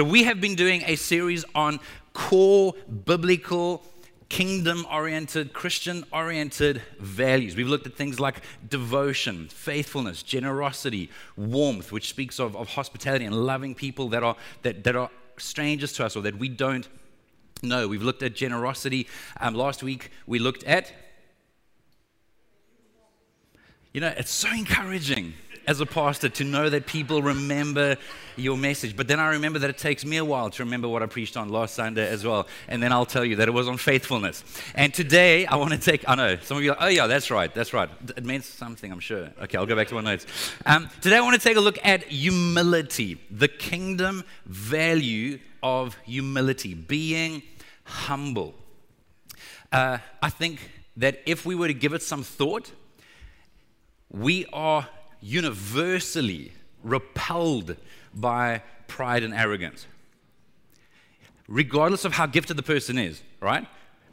So, 0.00 0.04
we 0.04 0.24
have 0.24 0.40
been 0.40 0.54
doing 0.54 0.82
a 0.86 0.96
series 0.96 1.44
on 1.54 1.78
core 2.14 2.72
biblical, 3.04 3.82
kingdom 4.30 4.86
oriented, 4.90 5.52
Christian 5.52 6.06
oriented 6.10 6.80
values. 6.98 7.54
We've 7.54 7.68
looked 7.68 7.86
at 7.86 7.96
things 7.96 8.18
like 8.18 8.40
devotion, 8.66 9.48
faithfulness, 9.48 10.22
generosity, 10.22 11.10
warmth, 11.36 11.92
which 11.92 12.08
speaks 12.08 12.40
of, 12.40 12.56
of 12.56 12.70
hospitality 12.70 13.26
and 13.26 13.44
loving 13.44 13.74
people 13.74 14.08
that 14.08 14.22
are, 14.22 14.36
that, 14.62 14.84
that 14.84 14.96
are 14.96 15.10
strangers 15.36 15.92
to 15.92 16.06
us 16.06 16.16
or 16.16 16.22
that 16.22 16.38
we 16.38 16.48
don't 16.48 16.88
know. 17.62 17.86
We've 17.86 18.02
looked 18.02 18.22
at 18.22 18.34
generosity. 18.34 19.06
Um, 19.38 19.54
last 19.54 19.82
week, 19.82 20.12
we 20.26 20.38
looked 20.38 20.64
at. 20.64 20.90
You 23.92 24.00
know, 24.00 24.14
it's 24.16 24.30
so 24.30 24.50
encouraging 24.50 25.34
as 25.70 25.80
a 25.80 25.86
pastor 25.86 26.28
to 26.28 26.42
know 26.42 26.68
that 26.68 26.84
people 26.84 27.22
remember 27.22 27.96
your 28.34 28.56
message. 28.56 28.96
But 28.96 29.06
then 29.06 29.20
I 29.20 29.28
remember 29.28 29.60
that 29.60 29.70
it 29.70 29.78
takes 29.78 30.04
me 30.04 30.16
a 30.16 30.24
while 30.24 30.50
to 30.50 30.64
remember 30.64 30.88
what 30.88 31.00
I 31.00 31.06
preached 31.06 31.36
on 31.36 31.48
last 31.48 31.76
Sunday 31.76 32.08
as 32.08 32.24
well. 32.24 32.48
And 32.66 32.82
then 32.82 32.90
I'll 32.90 33.06
tell 33.06 33.24
you 33.24 33.36
that 33.36 33.46
it 33.46 33.52
was 33.52 33.68
on 33.68 33.76
faithfulness. 33.76 34.42
And 34.74 34.92
today 34.92 35.46
I 35.46 35.54
want 35.54 35.70
to 35.70 35.78
take, 35.78 36.02
I 36.08 36.16
know, 36.16 36.36
some 36.42 36.56
of 36.56 36.64
you 36.64 36.72
are 36.72 36.74
like, 36.74 36.82
oh 36.82 36.88
yeah, 36.88 37.06
that's 37.06 37.30
right, 37.30 37.54
that's 37.54 37.72
right. 37.72 37.88
It 38.16 38.24
means 38.24 38.46
something, 38.46 38.90
I'm 38.90 38.98
sure. 38.98 39.28
Okay, 39.42 39.58
I'll 39.58 39.64
go 39.64 39.76
back 39.76 39.86
to 39.88 39.94
my 39.94 40.00
notes. 40.00 40.26
Um, 40.66 40.90
today 41.00 41.18
I 41.18 41.20
want 41.20 41.40
to 41.40 41.48
take 41.48 41.56
a 41.56 41.60
look 41.60 41.78
at 41.86 42.02
humility, 42.02 43.20
the 43.30 43.46
kingdom 43.46 44.24
value 44.46 45.38
of 45.62 45.94
humility, 46.04 46.74
being 46.74 47.44
humble. 47.84 48.56
Uh, 49.70 49.98
I 50.20 50.30
think 50.30 50.68
that 50.96 51.20
if 51.26 51.46
we 51.46 51.54
were 51.54 51.68
to 51.68 51.74
give 51.74 51.92
it 51.92 52.02
some 52.02 52.24
thought, 52.24 52.72
we 54.10 54.46
are 54.52 54.88
universally 55.20 56.52
repelled 56.82 57.76
by 58.14 58.62
pride 58.88 59.22
and 59.22 59.34
arrogance, 59.34 59.86
regardless 61.48 62.04
of 62.04 62.12
how 62.12 62.26
gifted 62.26 62.56
the 62.56 62.62
person 62.62 62.98
is, 62.98 63.22
right? 63.40 63.66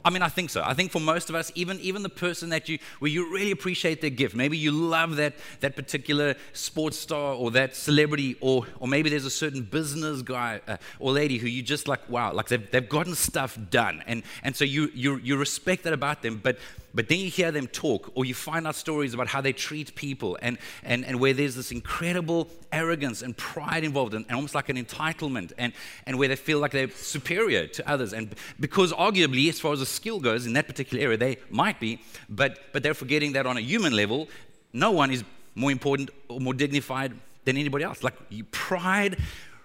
I 0.04 0.10
mean, 0.10 0.22
I 0.22 0.28
think 0.28 0.48
so. 0.50 0.62
I 0.64 0.74
think 0.74 0.92
for 0.92 1.00
most 1.00 1.28
of 1.28 1.34
us, 1.34 1.50
even, 1.54 1.78
even 1.80 2.02
the 2.02 2.08
person 2.08 2.50
that 2.50 2.68
you, 2.68 2.78
where 3.00 3.10
you 3.10 3.32
really 3.32 3.50
appreciate 3.50 4.00
their 4.00 4.10
gift, 4.10 4.34
maybe 4.34 4.56
you 4.56 4.70
love 4.70 5.16
that, 5.16 5.34
that 5.60 5.74
particular 5.74 6.36
sports 6.52 6.96
star 6.96 7.34
or 7.34 7.50
that 7.50 7.74
celebrity, 7.74 8.36
or, 8.40 8.64
or 8.78 8.86
maybe 8.86 9.10
there's 9.10 9.26
a 9.26 9.30
certain 9.30 9.62
business 9.62 10.22
guy 10.22 10.60
uh, 10.68 10.76
or 11.00 11.12
lady 11.12 11.36
who 11.36 11.48
you 11.48 11.62
just 11.62 11.88
like, 11.88 12.08
wow, 12.08 12.32
like 12.32 12.46
they've, 12.46 12.70
they've 12.70 12.88
gotten 12.88 13.14
stuff 13.14 13.58
done. 13.70 14.02
And, 14.06 14.22
and 14.44 14.54
so 14.54 14.64
you, 14.64 14.90
you, 14.94 15.16
you 15.16 15.36
respect 15.36 15.82
that 15.82 15.92
about 15.92 16.22
them, 16.22 16.40
but, 16.42 16.58
but 16.94 17.08
then 17.08 17.18
you 17.18 17.30
hear 17.30 17.50
them 17.50 17.66
talk 17.66 18.10
or 18.14 18.24
you 18.24 18.34
find 18.34 18.66
out 18.66 18.74
stories 18.74 19.14
about 19.14 19.28
how 19.28 19.40
they 19.40 19.52
treat 19.52 19.94
people 19.94 20.38
and, 20.40 20.58
and, 20.82 21.04
and 21.04 21.20
where 21.20 21.32
there's 21.32 21.54
this 21.54 21.70
incredible 21.70 22.48
arrogance 22.72 23.22
and 23.22 23.36
pride 23.36 23.84
involved 23.84 24.14
and, 24.14 24.24
and 24.28 24.36
almost 24.36 24.54
like 24.54 24.68
an 24.68 24.82
entitlement 24.82 25.52
and, 25.58 25.72
and 26.06 26.18
where 26.18 26.28
they 26.28 26.36
feel 26.36 26.58
like 26.58 26.72
they're 26.72 26.90
superior 26.90 27.66
to 27.66 27.88
others. 27.88 28.12
And 28.12 28.34
because 28.58 28.92
arguably, 28.92 29.48
as 29.48 29.60
far 29.60 29.72
as 29.72 29.80
the 29.80 29.86
skill 29.86 30.18
goes 30.18 30.46
in 30.46 30.54
that 30.54 30.66
particular 30.66 31.02
area, 31.02 31.16
they 31.16 31.36
might 31.50 31.78
be, 31.78 32.00
but, 32.28 32.58
but 32.72 32.82
they're 32.82 32.94
forgetting 32.94 33.32
that 33.32 33.46
on 33.46 33.56
a 33.56 33.60
human 33.60 33.94
level, 33.94 34.28
no 34.72 34.90
one 34.90 35.10
is 35.10 35.24
more 35.54 35.70
important 35.70 36.10
or 36.28 36.40
more 36.40 36.54
dignified 36.54 37.12
than 37.44 37.56
anybody 37.56 37.84
else. 37.84 38.02
Like 38.02 38.14
pride 38.50 39.18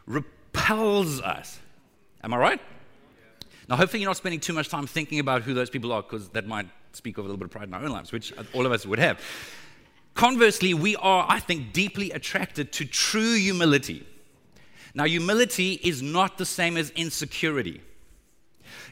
repels 0.05 1.21
us. 1.21 1.59
Am 2.23 2.33
I 2.33 2.37
right? 2.37 2.61
Now, 3.69 3.77
hopefully, 3.77 4.01
you're 4.01 4.09
not 4.09 4.17
spending 4.17 4.39
too 4.39 4.53
much 4.53 4.69
time 4.69 4.87
thinking 4.87 5.19
about 5.19 5.43
who 5.43 5.53
those 5.53 5.69
people 5.69 5.91
are 5.93 6.01
because 6.01 6.29
that 6.29 6.45
might 6.45 6.67
speak 6.93 7.17
of 7.17 7.25
a 7.25 7.27
little 7.27 7.37
bit 7.37 7.45
of 7.45 7.51
pride 7.51 7.67
in 7.67 7.73
our 7.73 7.83
own 7.83 7.91
lives, 7.91 8.11
which 8.11 8.33
all 8.53 8.65
of 8.65 8.71
us 8.71 8.85
would 8.85 8.99
have. 8.99 9.19
Conversely, 10.13 10.73
we 10.73 10.95
are, 10.97 11.25
I 11.27 11.39
think, 11.39 11.73
deeply 11.73 12.11
attracted 12.11 12.71
to 12.73 12.85
true 12.85 13.35
humility. 13.35 14.05
Now, 14.93 15.05
humility 15.05 15.73
is 15.83 16.01
not 16.03 16.37
the 16.37 16.45
same 16.45 16.77
as 16.77 16.91
insecurity. 16.91 17.81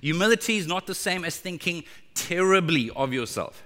Humility 0.01 0.57
is 0.57 0.65
not 0.65 0.87
the 0.87 0.95
same 0.95 1.23
as 1.23 1.37
thinking 1.37 1.83
terribly 2.15 2.89
of 2.95 3.13
yourself. 3.13 3.63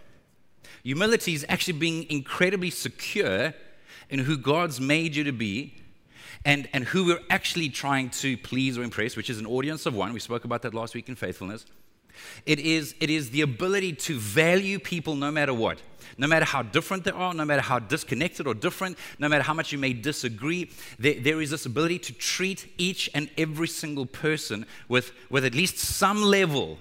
Humility 0.84 1.34
is 1.34 1.46
actually 1.48 1.80
being 1.80 2.06
incredibly 2.10 2.70
secure 2.70 3.54
in 4.10 4.20
who 4.20 4.38
God's 4.38 4.82
made 4.82 5.16
you 5.16 5.24
to 5.24 5.32
be 5.32 5.74
and, 6.44 6.68
and 6.74 6.84
who 6.84 7.06
we're 7.06 7.20
actually 7.30 7.70
trying 7.70 8.10
to 8.10 8.38
please 8.38 8.78
or 8.78 8.84
impress, 8.84 9.16
which 9.16 9.30
is 9.30 9.40
an 9.40 9.46
audience 9.46 9.86
of 9.86 9.96
one. 9.96 10.14
We 10.14 10.20
spoke 10.20 10.44
about 10.44 10.62
that 10.64 10.74
last 10.74 10.94
week 10.94 11.10
in 11.10 11.16
faithfulness. 11.16 11.66
It 12.46 12.60
is, 12.60 12.96
it 13.00 13.10
is 13.10 13.30
the 13.30 13.42
ability 13.42 13.94
to 13.94 14.18
value 14.18 14.80
people 14.80 15.16
no 15.16 15.32
matter 15.32 15.54
what. 15.54 15.82
No 16.18 16.28
matter 16.28 16.46
how 16.46 16.62
different 16.62 17.04
they 17.04 17.12
are, 17.12 17.34
no 17.34 17.44
matter 17.44 17.62
how 17.62 17.80
disconnected 17.80 18.48
or 18.48 18.54
different, 18.54 18.98
no 19.20 19.28
matter 19.28 19.44
how 19.44 19.54
much 19.54 19.72
you 19.72 19.78
may 19.78 19.92
disagree, 19.92 20.72
there, 20.98 21.16
there 21.20 21.42
is 21.42 21.50
this 21.50 21.66
ability 21.66 22.00
to 22.00 22.14
treat 22.14 22.72
each 22.78 23.10
and 23.14 23.30
every 23.38 23.68
single 23.68 24.06
person 24.06 24.66
with, 24.88 25.12
with 25.30 25.44
at 25.44 25.54
least 25.54 25.78
some 25.78 26.22
level 26.22 26.80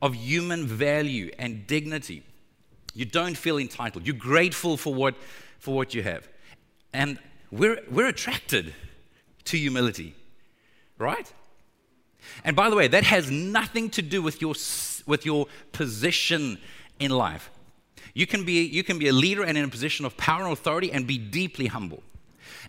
of 0.00 0.14
human 0.14 0.66
value 0.66 1.30
and 1.38 1.66
dignity. 1.66 2.22
You 2.94 3.06
don't 3.06 3.36
feel 3.36 3.58
entitled. 3.58 4.06
You're 4.06 4.16
grateful 4.16 4.76
for 4.76 4.94
what, 4.94 5.14
for 5.58 5.74
what 5.74 5.94
you 5.94 6.02
have. 6.02 6.28
And 6.92 7.18
we're, 7.50 7.80
we're 7.90 8.08
attracted 8.08 8.74
to 9.44 9.56
humility, 9.58 10.14
right? 10.98 11.32
And 12.44 12.56
by 12.56 12.70
the 12.70 12.76
way, 12.76 12.88
that 12.88 13.04
has 13.04 13.30
nothing 13.30 13.90
to 13.90 14.02
do 14.02 14.22
with 14.22 14.40
your, 14.40 14.54
with 15.06 15.26
your 15.26 15.46
position 15.72 16.58
in 16.98 17.10
life. 17.10 17.50
You 18.14 18.26
can, 18.26 18.44
be, 18.44 18.64
you 18.64 18.84
can 18.84 18.98
be 18.98 19.08
a 19.08 19.12
leader 19.12 19.42
and 19.42 19.56
in 19.56 19.64
a 19.64 19.68
position 19.68 20.04
of 20.04 20.16
power 20.16 20.44
and 20.44 20.52
authority 20.52 20.92
and 20.92 21.06
be 21.06 21.18
deeply 21.18 21.66
humble. 21.66 22.02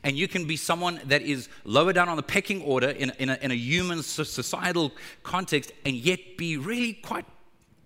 And 0.03 0.18
you 0.18 0.28
can 0.28 0.46
be 0.46 0.58
someone 0.58 1.00
that 1.06 1.22
is 1.22 1.50
lower 1.63 1.94
down 1.94 2.09
on 2.09 2.18
the 2.18 2.24
pecking 2.24 2.62
order 2.62 2.90
in, 2.90 3.12
in, 3.19 3.30
a, 3.30 3.38
in 3.42 3.52
a 3.52 3.56
human 3.56 4.03
societal 4.03 4.92
context 5.22 5.72
and 5.86 5.96
yet 5.96 6.38
be 6.38 6.58
really 6.58 6.94
quite 6.94 7.25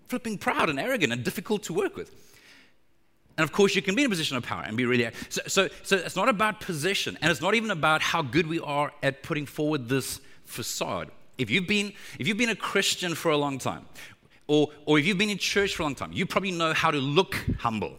flipping 0.08 0.38
proud 0.38 0.70
and 0.70 0.80
arrogant 0.80 1.12
and 1.12 1.22
difficult 1.22 1.62
to 1.64 1.72
work 1.72 1.96
with. 1.96 2.10
And 3.36 3.44
of 3.44 3.52
course, 3.52 3.76
you 3.76 3.82
can 3.82 3.94
be 3.94 4.02
in 4.02 4.06
a 4.06 4.10
position 4.10 4.36
of 4.36 4.42
power 4.42 4.64
and 4.66 4.76
be 4.76 4.84
really. 4.84 5.08
So, 5.28 5.42
so, 5.46 5.68
so 5.84 5.96
it's 5.96 6.16
not 6.16 6.28
about 6.28 6.60
position, 6.60 7.16
and 7.22 7.30
it's 7.30 7.40
not 7.40 7.54
even 7.54 7.70
about 7.70 8.02
how 8.02 8.20
good 8.20 8.48
we 8.48 8.58
are 8.58 8.92
at 9.00 9.22
putting 9.22 9.46
forward 9.46 9.88
this 9.88 10.20
facade. 10.44 11.10
If 11.38 11.50
you've 11.50 11.66
been, 11.66 11.92
if 12.18 12.26
you've 12.26 12.36
been 12.36 12.50
a 12.50 12.56
Christian 12.56 13.14
for 13.14 13.30
a 13.30 13.36
long 13.36 13.58
time, 13.58 13.86
or, 14.48 14.70
or 14.86 14.98
if 14.98 15.06
you've 15.06 15.18
been 15.18 15.30
in 15.30 15.38
church 15.38 15.76
for 15.76 15.82
a 15.82 15.86
long 15.86 15.94
time, 15.94 16.12
you 16.12 16.26
probably 16.26 16.50
know 16.50 16.72
how 16.72 16.90
to 16.90 16.98
look 16.98 17.36
humble. 17.58 17.96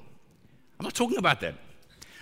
I'm 0.80 0.84
not 0.84 0.94
talking 0.94 1.18
about 1.18 1.40
that. 1.42 1.56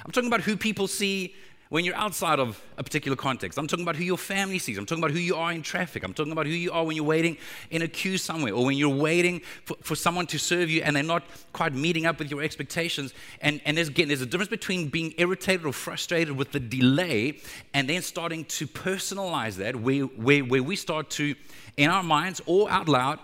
I'm 0.05 0.11
talking 0.11 0.27
about 0.27 0.41
who 0.41 0.55
people 0.55 0.87
see 0.87 1.35
when 1.69 1.83
you're 1.83 1.95
outside 1.95 2.39
of 2.39 2.61
a 2.77 2.83
particular 2.83 3.15
context. 3.15 3.57
I'm 3.57 3.67
talking 3.67 3.83
about 3.83 3.95
who 3.95 4.03
your 4.03 4.17
family 4.17 4.59
sees. 4.59 4.77
I'm 4.77 4.85
talking 4.85 5.03
about 5.03 5.11
who 5.11 5.19
you 5.19 5.35
are 5.35 5.51
in 5.51 5.61
traffic. 5.61 6.03
I'm 6.03 6.13
talking 6.13 6.31
about 6.31 6.45
who 6.45 6.53
you 6.53 6.71
are 6.71 6.85
when 6.85 6.95
you're 6.95 7.05
waiting 7.05 7.37
in 7.69 7.81
a 7.81 7.87
queue 7.87 8.17
somewhere 8.17 8.53
or 8.53 8.65
when 8.65 8.77
you're 8.77 8.95
waiting 8.95 9.41
for, 9.65 9.75
for 9.81 9.95
someone 9.95 10.27
to 10.27 10.39
serve 10.39 10.69
you 10.69 10.81
and 10.81 10.95
they're 10.95 11.03
not 11.03 11.23
quite 11.53 11.73
meeting 11.73 12.05
up 12.05 12.19
with 12.19 12.31
your 12.31 12.41
expectations. 12.41 13.13
And, 13.41 13.61
and 13.65 13.77
there's, 13.77 13.89
again, 13.89 14.07
there's 14.07 14.21
a 14.21 14.25
difference 14.25 14.49
between 14.49 14.89
being 14.89 15.13
irritated 15.17 15.65
or 15.65 15.73
frustrated 15.73 16.35
with 16.37 16.51
the 16.51 16.59
delay 16.59 17.39
and 17.73 17.89
then 17.89 18.01
starting 18.01 18.45
to 18.45 18.67
personalize 18.67 19.55
that 19.55 19.75
where, 19.75 20.03
where, 20.03 20.43
where 20.43 20.63
we 20.63 20.75
start 20.75 21.09
to, 21.11 21.35
in 21.75 21.89
our 21.89 22.03
minds 22.03 22.41
or 22.45 22.69
out 22.71 22.87
loud, 22.87 23.19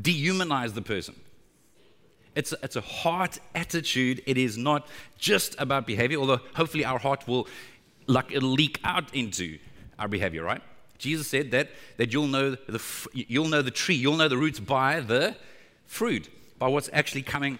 dehumanize 0.00 0.74
the 0.74 0.82
person. 0.82 1.14
It's 2.34 2.52
a, 2.52 2.56
it's 2.62 2.76
a 2.76 2.80
heart 2.80 3.38
attitude. 3.54 4.22
It 4.26 4.38
is 4.38 4.56
not 4.56 4.88
just 5.18 5.54
about 5.58 5.86
behavior, 5.86 6.18
although 6.18 6.40
hopefully 6.54 6.84
our 6.84 6.98
heart 6.98 7.28
will 7.28 7.46
like 8.06 8.32
it'll 8.32 8.50
leak 8.50 8.80
out 8.84 9.14
into 9.14 9.58
our 9.98 10.08
behavior, 10.08 10.42
right? 10.42 10.62
Jesus 10.98 11.26
said 11.26 11.50
that, 11.50 11.68
that 11.96 12.12
you'll, 12.12 12.28
know 12.28 12.52
the, 12.52 12.82
you'll 13.12 13.48
know 13.48 13.62
the 13.62 13.70
tree, 13.70 13.94
you'll 13.94 14.16
know 14.16 14.28
the 14.28 14.36
roots 14.36 14.60
by 14.60 15.00
the 15.00 15.34
fruit, 15.86 16.28
by 16.58 16.68
what's 16.68 16.88
actually 16.92 17.22
coming 17.22 17.58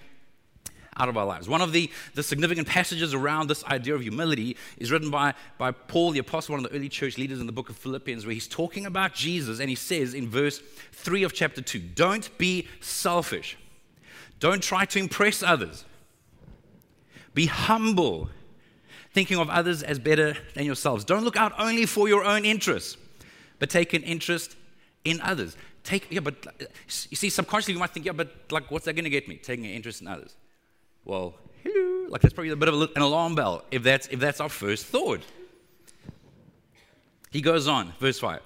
out 0.97 1.08
of 1.08 1.16
our 1.16 1.25
lives. 1.25 1.48
One 1.48 1.60
of 1.60 1.72
the, 1.72 1.91
the 2.14 2.22
significant 2.22 2.69
passages 2.69 3.14
around 3.14 3.48
this 3.48 3.64
idea 3.64 3.94
of 3.94 4.03
humility 4.03 4.56
is 4.76 4.92
written 4.92 5.10
by, 5.10 5.34
by 5.58 5.72
Paul 5.72 6.10
the 6.10 6.19
Apostle, 6.19 6.54
one 6.54 6.64
of 6.64 6.70
the 6.70 6.76
early 6.76 6.88
church 6.88 7.19
leaders 7.19 7.41
in 7.41 7.47
the 7.47 7.53
book 7.53 7.70
of 7.70 7.76
Philippians, 7.76 8.26
where 8.26 8.34
he's 8.34 8.48
talking 8.48 8.86
about 8.86 9.14
Jesus, 9.14 9.59
and 9.59 9.68
he 9.68 9.74
says 9.74 10.15
in 10.15 10.28
verse 10.28 10.60
3 10.92 11.22
of 11.22 11.33
chapter 11.33 11.62
2 11.62 11.78
Don't 11.80 12.36
be 12.38 12.68
selfish, 12.80 13.56
don't 14.38 14.62
try 14.62 14.84
to 14.84 14.98
impress 14.98 15.42
others, 15.42 15.84
be 17.34 17.47
humble 17.47 18.28
thinking 19.12 19.38
of 19.38 19.50
others 19.50 19.82
as 19.82 19.98
better 19.98 20.36
than 20.54 20.64
yourselves. 20.64 21.04
Don't 21.04 21.24
look 21.24 21.36
out 21.36 21.53
only 21.59 21.86
for 21.86 22.09
your 22.09 22.24
own 22.24 22.44
interests, 22.44 22.97
but 23.59 23.70
take 23.70 23.92
an 23.92 24.03
interest 24.03 24.56
in 25.04 25.20
others. 25.20 25.56
Take, 25.84 26.06
yeah, 26.10 26.20
but 26.20 26.47
you 27.10 27.16
see, 27.16 27.28
subconsciously 27.28 27.74
you 27.74 27.80
might 27.80 27.91
think, 27.91 28.06
yeah, 28.06 28.12
but 28.12 28.30
like, 28.50 28.70
what's 28.70 28.84
that 28.84 28.94
going 28.94 29.04
to 29.04 29.10
get 29.10 29.28
me? 29.28 29.36
Taking 29.36 29.66
an 29.66 29.72
interest 29.72 30.00
in 30.00 30.09
others. 30.09 30.34
Well, 31.04 31.34
hello, 31.64 32.06
like 32.09 32.20
that's 32.22 32.32
probably 32.32 32.53
a 32.53 32.56
bit 32.56 32.68
of 32.68 32.80
an 32.94 33.03
alarm 33.03 33.34
bell 33.34 33.64
if 33.70 33.82
that's 33.82 34.06
if 34.09 34.20
that's 34.20 34.41
our 34.41 34.48
first 34.48 34.86
thought. 34.86 35.20
He 37.30 37.41
goes 37.41 37.66
on, 37.66 37.92
verse 37.98 38.20
five. 38.20 38.41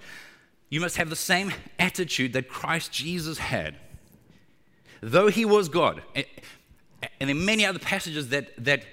You 0.70 0.80
must 0.80 0.96
have 0.96 1.10
the 1.10 1.16
same 1.16 1.52
attitude 1.78 2.32
that 2.32 2.48
Christ 2.48 2.90
Jesus 2.90 3.38
had, 3.38 3.76
though 5.02 5.28
he 5.28 5.44
was 5.44 5.68
God. 5.68 6.02
And 6.14 6.24
there 7.20 7.30
are 7.30 7.34
many 7.34 7.66
other 7.66 7.78
passages 7.78 8.30
that 8.30 8.64
that 8.64 8.84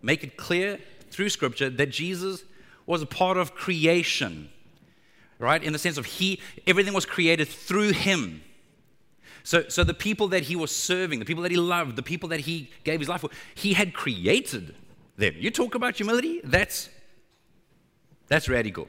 make 0.00 0.22
it 0.22 0.36
clear 0.36 0.78
through 1.14 1.28
Scripture 1.28 1.70
that 1.70 1.90
Jesus 1.90 2.44
was 2.86 3.02
a 3.02 3.06
part 3.06 3.36
of 3.36 3.54
creation, 3.54 4.48
right? 5.38 5.62
In 5.62 5.72
the 5.72 5.78
sense 5.78 5.96
of 5.96 6.06
he, 6.06 6.40
everything 6.66 6.92
was 6.92 7.06
created 7.06 7.48
through 7.48 7.92
him. 7.92 8.42
So, 9.42 9.68
so 9.68 9.84
the 9.84 9.94
people 9.94 10.28
that 10.28 10.44
he 10.44 10.56
was 10.56 10.74
serving, 10.74 11.18
the 11.18 11.24
people 11.24 11.42
that 11.42 11.50
he 11.50 11.58
loved, 11.58 11.96
the 11.96 12.02
people 12.02 12.30
that 12.30 12.40
he 12.40 12.70
gave 12.82 12.98
his 12.98 13.08
life 13.08 13.20
for, 13.20 13.30
he 13.54 13.74
had 13.74 13.92
created 13.92 14.74
them. 15.16 15.34
You 15.36 15.50
talk 15.50 15.74
about 15.74 15.96
humility? 15.96 16.40
That's, 16.42 16.88
that's 18.26 18.48
radical. 18.48 18.88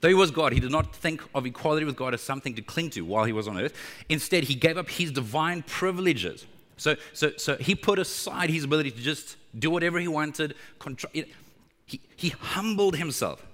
Though 0.00 0.08
he 0.08 0.14
was 0.14 0.30
God, 0.30 0.52
he 0.52 0.60
did 0.60 0.70
not 0.70 0.94
think 0.94 1.22
of 1.34 1.44
equality 1.44 1.84
with 1.84 1.96
God 1.96 2.14
as 2.14 2.20
something 2.20 2.54
to 2.54 2.62
cling 2.62 2.90
to 2.90 3.04
while 3.04 3.24
he 3.24 3.32
was 3.32 3.48
on 3.48 3.58
earth. 3.58 3.74
Instead, 4.08 4.44
he 4.44 4.54
gave 4.54 4.78
up 4.78 4.88
his 4.88 5.10
divine 5.10 5.62
privileges. 5.62 6.46
So, 6.78 6.96
so, 7.12 7.32
so 7.36 7.56
he 7.56 7.74
put 7.74 7.98
aside 7.98 8.50
his 8.50 8.64
ability 8.64 8.92
to 8.92 9.02
just 9.02 9.36
do 9.58 9.70
whatever 9.70 9.98
he 9.98 10.08
wanted. 10.08 10.54
Control, 10.78 11.12
he, 11.84 12.00
he 12.16 12.30
humbled 12.30 12.96
himself. 12.96 13.44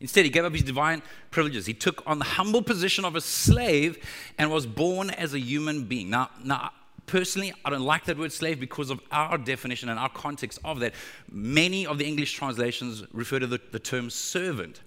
Instead, 0.00 0.24
he 0.24 0.30
gave 0.30 0.44
up 0.44 0.52
his 0.52 0.62
divine 0.62 1.02
privileges. 1.30 1.66
He 1.66 1.74
took 1.74 2.02
on 2.06 2.18
the 2.18 2.24
humble 2.24 2.62
position 2.62 3.04
of 3.04 3.16
a 3.16 3.20
slave 3.20 3.98
and 4.38 4.50
was 4.50 4.64
born 4.64 5.10
as 5.10 5.34
a 5.34 5.38
human 5.38 5.84
being. 5.84 6.08
Now, 6.08 6.30
now 6.42 6.70
personally, 7.06 7.52
I 7.64 7.70
don't 7.70 7.82
like 7.82 8.06
that 8.06 8.16
word 8.16 8.32
slave 8.32 8.58
because 8.60 8.88
of 8.88 9.00
our 9.10 9.36
definition 9.36 9.90
and 9.90 9.98
our 9.98 10.08
context 10.08 10.58
of 10.64 10.80
that. 10.80 10.94
Many 11.30 11.86
of 11.86 11.98
the 11.98 12.06
English 12.06 12.32
translations 12.32 13.04
refer 13.12 13.40
to 13.40 13.46
the, 13.46 13.60
the 13.72 13.78
term 13.78 14.08
servant. 14.08 14.80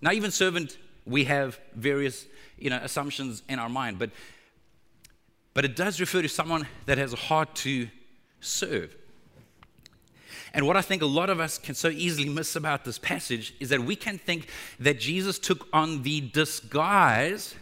Now, 0.00 0.12
even 0.12 0.30
servant, 0.30 0.76
we 1.04 1.24
have 1.24 1.58
various 1.74 2.26
you 2.56 2.70
know, 2.70 2.78
assumptions 2.82 3.42
in 3.48 3.58
our 3.58 3.68
mind, 3.68 3.98
but, 3.98 4.10
but 5.54 5.64
it 5.64 5.76
does 5.76 6.00
refer 6.00 6.20
to 6.20 6.28
someone 6.28 6.66
that 6.86 6.98
has 6.98 7.12
a 7.12 7.16
heart 7.16 7.54
to 7.54 7.88
serve. 8.40 8.94
And 10.52 10.66
what 10.66 10.76
I 10.76 10.82
think 10.82 11.02
a 11.02 11.06
lot 11.06 11.30
of 11.30 11.40
us 11.40 11.58
can 11.58 11.74
so 11.74 11.88
easily 11.88 12.28
miss 12.28 12.54
about 12.54 12.84
this 12.84 12.98
passage 12.98 13.54
is 13.58 13.70
that 13.70 13.80
we 13.80 13.96
can 13.96 14.18
think 14.18 14.48
that 14.78 15.00
Jesus 15.00 15.38
took 15.38 15.66
on 15.72 16.02
the 16.02 16.20
disguise 16.20 17.54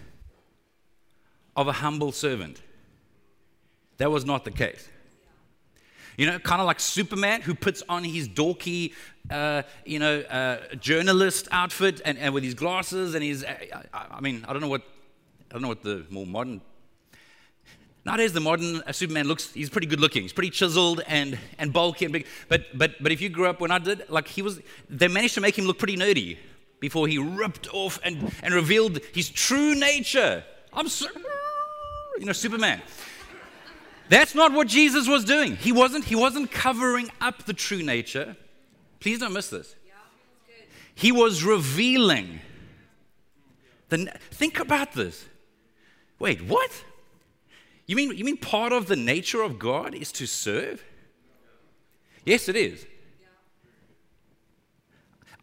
of 1.56 1.69
a 1.69 1.73
humble 1.73 2.12
servant. 2.12 2.61
That 3.97 4.11
was 4.11 4.25
not 4.25 4.44
the 4.44 4.50
case. 4.50 4.89
You 6.19 6.27
know, 6.27 6.39
kind 6.39 6.61
of 6.61 6.67
like 6.67 6.81
Superman 6.81 7.41
who 7.41 7.55
puts 7.55 7.83
on 7.89 8.05
his 8.05 8.29
dorky, 8.29 8.93
uh, 9.31 9.62
you 9.87 9.99
know, 9.99 10.21
uh, 10.21 10.75
journalist 10.75 11.49
outfit 11.50 12.03
and, 12.05 12.19
and 12.19 12.35
with 12.35 12.44
his 12.44 12.53
glasses 12.53 13.15
and 13.15 13.25
his, 13.25 13.44
I, 13.44 13.87
I 13.93 14.21
mean, 14.21 14.44
I 14.47 14.53
don't 14.53 14.61
know 14.61 14.69
what, 14.69 14.83
I 15.50 15.55
don't 15.55 15.62
know 15.62 15.69
what 15.69 15.83
the 15.83 16.05
more 16.11 16.27
modern 16.27 16.61
Nowadays, 18.04 18.32
the 18.32 18.40
modern 18.40 18.82
uh, 18.82 18.93
Superman 18.93 19.28
looks, 19.28 19.52
he's 19.52 19.70
pretty 19.70 19.87
good 19.87 20.00
looking. 20.00 20.22
He's 20.22 20.32
pretty 20.32 20.50
chiseled 20.50 21.02
and, 21.06 21.38
and 21.58 21.72
bulky 21.72 22.04
and 22.04 22.12
big. 22.12 22.26
But, 22.49 22.76
but, 22.76 23.00
but 23.00 23.12
if 23.12 23.20
you 23.20 23.28
grew 23.28 23.46
up 23.46 23.60
when 23.60 23.70
I 23.70 23.78
did, 23.78 24.08
like 24.08 24.26
he 24.26 24.43
was, 24.43 24.60
they 24.90 25.06
managed 25.06 25.34
to 25.34 25.40
make 25.40 25.56
him 25.56 25.66
look 25.66 25.78
pretty 25.78 25.96
nerdy 25.96 26.38
before 26.81 27.06
he 27.06 27.19
ripped 27.19 27.72
off 27.72 28.00
and, 28.02 28.32
and 28.43 28.54
revealed 28.54 28.99
his 29.14 29.31
true 29.31 29.76
nature. 29.76 30.43
I'm 30.72 30.88
so, 30.88 31.06
you 32.19 32.26
know, 32.26 32.32
Superman. 32.32 32.82
That's 34.08 34.34
not 34.34 34.52
what 34.52 34.66
Jesus 34.66 35.06
was 35.08 35.25
doing. 35.25 35.56
He 35.56 35.70
wasn't, 35.70 36.05
he 36.05 36.16
wasn't 36.16 36.50
covering 36.50 37.08
up 37.20 37.44
the 37.44 37.55
true 37.55 37.82
nature. 37.82 38.37
Please 38.98 39.20
don't 39.20 39.32
miss 39.32 39.48
this. 39.48 39.76
He 40.94 41.12
was 41.12 41.44
revealing. 41.44 42.40
The, 43.88 44.12
think 44.31 44.58
about 44.58 44.93
this. 44.93 45.25
Wait, 46.19 46.43
what? 46.43 46.84
You 47.93 47.97
mean, 47.97 48.17
you 48.17 48.25
mean 48.25 48.39
part 48.39 48.73
of 48.73 48.87
the 48.87 48.97
nature 48.97 49.43
of 49.43 49.59
God 49.59 49.94
is 49.94 50.12
to 50.12 50.25
serve? 50.25 50.83
Yes, 52.25 52.49
it 52.49 52.56
is. 52.56 52.87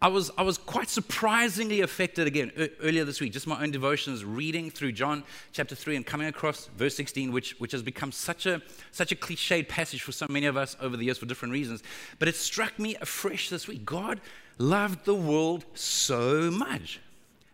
I 0.02 0.08
was, 0.08 0.32
I 0.36 0.42
was 0.42 0.58
quite 0.58 0.90
surprisingly 0.90 1.82
affected 1.82 2.26
again 2.26 2.52
earlier 2.82 3.06
this 3.06 3.22
week, 3.22 3.34
just 3.34 3.46
my 3.46 3.62
own 3.62 3.70
devotions, 3.70 4.26
reading 4.26 4.72
through 4.72 4.94
John 4.94 5.24
chapter 5.52 5.76
3 5.76 5.98
and 5.98 6.04
coming 6.04 6.26
across 6.26 6.72
verse 6.76 6.96
16, 6.96 7.32
which, 7.32 7.52
which 7.60 7.72
has 7.72 7.84
become 7.84 8.12
such 8.12 8.48
a, 8.48 8.64
such 8.92 9.12
a 9.12 9.16
cliched 9.16 9.68
passage 9.68 10.02
for 10.02 10.12
so 10.12 10.26
many 10.28 10.48
of 10.48 10.58
us 10.58 10.76
over 10.82 10.98
the 10.98 11.06
years 11.06 11.20
for 11.20 11.28
different 11.28 11.52
reasons. 11.52 11.84
But 12.18 12.30
it 12.30 12.36
struck 12.36 12.80
me 12.80 12.96
afresh 12.96 13.52
this 13.52 13.68
week. 13.68 13.86
God 13.86 14.22
loved 14.58 15.06
the 15.06 15.14
world 15.14 15.66
so 15.76 16.50
much 16.50 17.00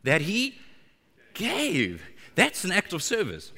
that 0.03 0.21
he 0.21 0.55
gave. 1.33 2.01
That's 2.35 2.63
an 2.63 2.71
act 2.71 2.93
of 2.93 3.03
service. 3.03 3.51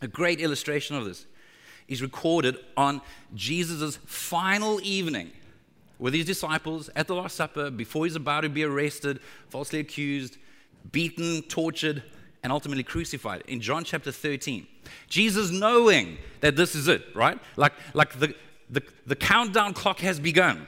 A 0.00 0.08
great 0.08 0.40
illustration 0.40 0.96
of 0.96 1.04
this 1.04 1.26
is 1.88 2.02
recorded 2.02 2.56
on 2.76 3.00
Jesus' 3.34 3.96
final 4.06 4.80
evening 4.82 5.32
with 5.98 6.14
his 6.14 6.24
disciples 6.24 6.88
at 6.94 7.08
the 7.08 7.14
Last 7.14 7.34
Supper 7.34 7.70
before 7.70 8.04
he's 8.04 8.14
about 8.14 8.42
to 8.42 8.48
be 8.48 8.62
arrested, 8.62 9.20
falsely 9.48 9.80
accused, 9.80 10.36
beaten, 10.92 11.42
tortured, 11.42 12.02
and 12.42 12.52
ultimately 12.52 12.84
crucified 12.84 13.42
in 13.48 13.60
John 13.60 13.82
chapter 13.82 14.12
13. 14.12 14.66
Jesus 15.08 15.50
knowing 15.50 16.18
that 16.40 16.54
this 16.54 16.74
is 16.74 16.86
it, 16.86 17.04
right? 17.14 17.38
Like, 17.56 17.72
like 17.94 18.18
the, 18.18 18.34
the, 18.70 18.82
the 19.06 19.16
countdown 19.16 19.74
clock 19.74 19.98
has 20.00 20.20
begun. 20.20 20.66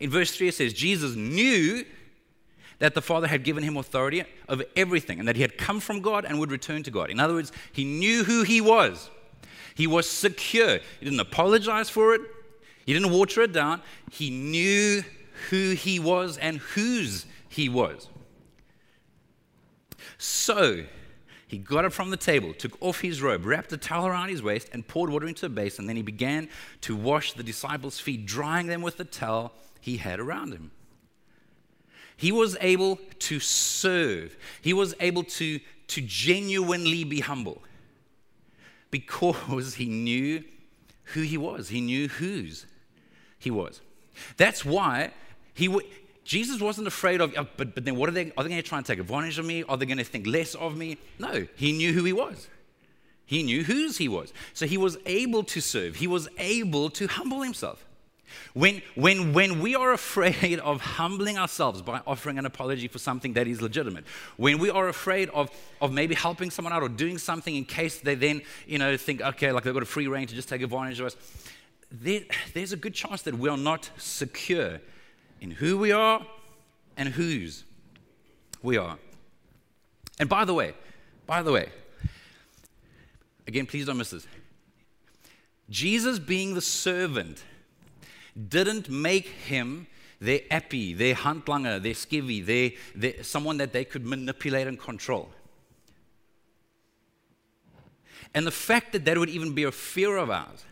In 0.00 0.10
verse 0.10 0.34
3, 0.34 0.48
it 0.48 0.54
says, 0.54 0.72
Jesus 0.72 1.14
knew 1.14 1.84
that 2.78 2.94
the 2.94 3.02
Father 3.02 3.26
had 3.26 3.44
given 3.44 3.62
him 3.62 3.76
authority 3.76 4.24
over 4.48 4.64
everything 4.76 5.18
and 5.18 5.28
that 5.28 5.36
he 5.36 5.42
had 5.42 5.56
come 5.56 5.80
from 5.80 6.00
God 6.00 6.24
and 6.24 6.38
would 6.38 6.50
return 6.50 6.82
to 6.82 6.90
God. 6.90 7.10
In 7.10 7.20
other 7.20 7.34
words, 7.34 7.52
he 7.72 7.84
knew 7.84 8.24
who 8.24 8.42
he 8.42 8.60
was. 8.60 9.10
He 9.74 9.86
was 9.86 10.08
secure. 10.08 10.78
He 11.00 11.04
didn't 11.04 11.20
apologize 11.20 11.90
for 11.90 12.14
it, 12.14 12.20
he 12.86 12.92
didn't 12.92 13.10
water 13.10 13.42
it 13.42 13.52
down. 13.52 13.80
He 14.10 14.30
knew 14.30 15.02
who 15.50 15.70
he 15.72 15.98
was 15.98 16.36
and 16.38 16.58
whose 16.58 17.26
he 17.48 17.68
was. 17.68 18.08
So, 20.18 20.84
he 21.46 21.58
got 21.58 21.84
up 21.84 21.92
from 21.92 22.10
the 22.10 22.16
table, 22.16 22.52
took 22.52 22.80
off 22.80 23.00
his 23.00 23.22
robe, 23.22 23.44
wrapped 23.44 23.72
a 23.72 23.76
towel 23.76 24.06
around 24.06 24.28
his 24.28 24.42
waist, 24.42 24.68
and 24.72 24.86
poured 24.86 25.10
water 25.10 25.26
into 25.26 25.46
a 25.46 25.48
basin. 25.48 25.86
Then 25.86 25.96
he 25.96 26.02
began 26.02 26.48
to 26.82 26.96
wash 26.96 27.32
the 27.32 27.42
disciples' 27.42 28.00
feet, 28.00 28.26
drying 28.26 28.66
them 28.66 28.82
with 28.82 28.96
the 28.96 29.04
towel 29.04 29.52
he 29.80 29.98
had 29.98 30.20
around 30.20 30.52
him. 30.52 30.70
He 32.16 32.32
was 32.32 32.56
able 32.60 32.98
to 33.20 33.40
serve. 33.40 34.36
He 34.62 34.72
was 34.72 34.94
able 35.00 35.24
to, 35.24 35.60
to 35.88 36.00
genuinely 36.00 37.04
be 37.04 37.20
humble 37.20 37.62
because 38.90 39.74
he 39.74 39.86
knew 39.86 40.44
who 41.12 41.22
he 41.22 41.36
was. 41.36 41.68
He 41.68 41.80
knew 41.80 42.08
whose 42.08 42.66
he 43.38 43.50
was. 43.50 43.80
That's 44.36 44.64
why 44.64 45.12
he 45.52 45.66
w- 45.66 45.86
Jesus 46.24 46.60
wasn't 46.60 46.86
afraid 46.86 47.20
of, 47.20 47.34
oh, 47.36 47.46
but, 47.56 47.74
but 47.74 47.84
then 47.84 47.96
what 47.96 48.08
are 48.08 48.12
they, 48.12 48.32
are 48.36 48.44
they 48.44 48.48
going 48.50 48.62
to 48.62 48.62
try 48.62 48.78
and 48.78 48.86
take 48.86 48.98
advantage 48.98 49.38
of 49.38 49.44
me? 49.44 49.64
Are 49.64 49.76
they 49.76 49.84
going 49.84 49.98
to 49.98 50.04
think 50.04 50.26
less 50.26 50.54
of 50.54 50.76
me? 50.76 50.96
No, 51.18 51.46
he 51.56 51.72
knew 51.72 51.92
who 51.92 52.04
he 52.04 52.12
was. 52.12 52.48
He 53.26 53.42
knew 53.42 53.64
whose 53.64 53.98
he 53.98 54.08
was. 54.08 54.32
So 54.52 54.66
he 54.66 54.76
was 54.76 54.96
able 55.06 55.42
to 55.44 55.60
serve. 55.60 55.96
He 55.96 56.06
was 56.06 56.28
able 56.38 56.90
to 56.90 57.06
humble 57.06 57.42
himself. 57.42 57.84
When, 58.52 58.82
when, 58.94 59.32
when 59.32 59.60
we 59.60 59.74
are 59.74 59.92
afraid 59.92 60.58
of 60.60 60.80
humbling 60.80 61.38
ourselves 61.38 61.82
by 61.82 62.00
offering 62.06 62.38
an 62.38 62.46
apology 62.46 62.88
for 62.88 62.98
something 62.98 63.32
that 63.34 63.46
is 63.46 63.60
legitimate, 63.60 64.04
when 64.36 64.58
we 64.58 64.70
are 64.70 64.88
afraid 64.88 65.28
of, 65.30 65.50
of 65.80 65.92
maybe 65.92 66.14
helping 66.14 66.50
someone 66.50 66.72
out 66.72 66.82
or 66.82 66.88
doing 66.88 67.18
something 67.18 67.54
in 67.54 67.64
case 67.64 68.00
they 68.00 68.14
then, 68.14 68.42
you 68.66 68.78
know, 68.78 68.96
think, 68.96 69.20
okay, 69.20 69.52
like 69.52 69.64
they've 69.64 69.74
got 69.74 69.82
a 69.82 69.86
free 69.86 70.06
reign 70.06 70.26
to 70.26 70.34
just 70.34 70.48
take 70.48 70.62
advantage 70.62 71.00
of 71.00 71.06
us, 71.06 71.16
there, 71.90 72.20
there's 72.54 72.72
a 72.72 72.76
good 72.76 72.94
chance 72.94 73.22
that 73.22 73.34
we're 73.34 73.56
not 73.56 73.90
secure 73.96 74.80
in 75.40 75.50
who 75.50 75.78
we 75.78 75.92
are 75.92 76.26
and 76.96 77.10
whose 77.10 77.64
we 78.62 78.76
are. 78.76 78.98
And 80.18 80.28
by 80.28 80.44
the 80.44 80.54
way, 80.54 80.74
by 81.26 81.42
the 81.42 81.52
way, 81.52 81.68
again, 83.46 83.66
please 83.66 83.86
don't 83.86 83.98
miss 83.98 84.10
this. 84.10 84.26
Jesus 85.70 86.18
being 86.18 86.54
the 86.54 86.60
servant 86.60 87.42
didn't 88.48 88.88
make 88.90 89.26
him 89.26 89.86
their 90.20 90.40
appy, 90.50 90.94
their 90.94 91.14
handlanger, 91.14 91.82
their 91.82 91.92
skivvy, 91.92 92.44
their, 92.44 92.70
their, 92.94 93.22
someone 93.22 93.58
that 93.58 93.72
they 93.72 93.84
could 93.84 94.04
manipulate 94.04 94.66
and 94.66 94.78
control. 94.78 95.30
And 98.34 98.46
the 98.46 98.50
fact 98.50 98.92
that 98.92 99.04
that 99.04 99.16
would 99.16 99.28
even 99.28 99.54
be 99.54 99.64
a 99.64 99.72
fear 99.72 100.16
of 100.16 100.30
ours 100.30 100.64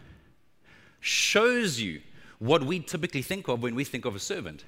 shows 1.00 1.81
you 1.81 2.00
what 2.38 2.64
we 2.64 2.81
typically 2.81 3.23
think 3.23 3.49
of 3.49 3.62
when 3.62 3.75
we 3.75 3.85
think 3.85 4.04
of 4.04 4.16
a 4.16 4.19
servant. 4.19 4.64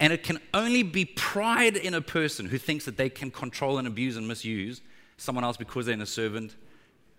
And 0.00 0.12
it 0.12 0.22
can 0.22 0.38
only 0.52 0.82
be 0.82 1.04
pride 1.04 1.76
in 1.76 1.94
a 1.94 2.00
person 2.00 2.46
who 2.46 2.58
thinks 2.58 2.84
that 2.84 2.96
they 2.96 3.08
can 3.08 3.30
control 3.30 3.78
and 3.78 3.88
abuse 3.88 4.16
and 4.16 4.28
misuse 4.28 4.80
someone 5.16 5.44
else 5.44 5.56
because 5.56 5.86
they're 5.86 5.94
in 5.94 6.02
a 6.02 6.06
servant 6.06 6.56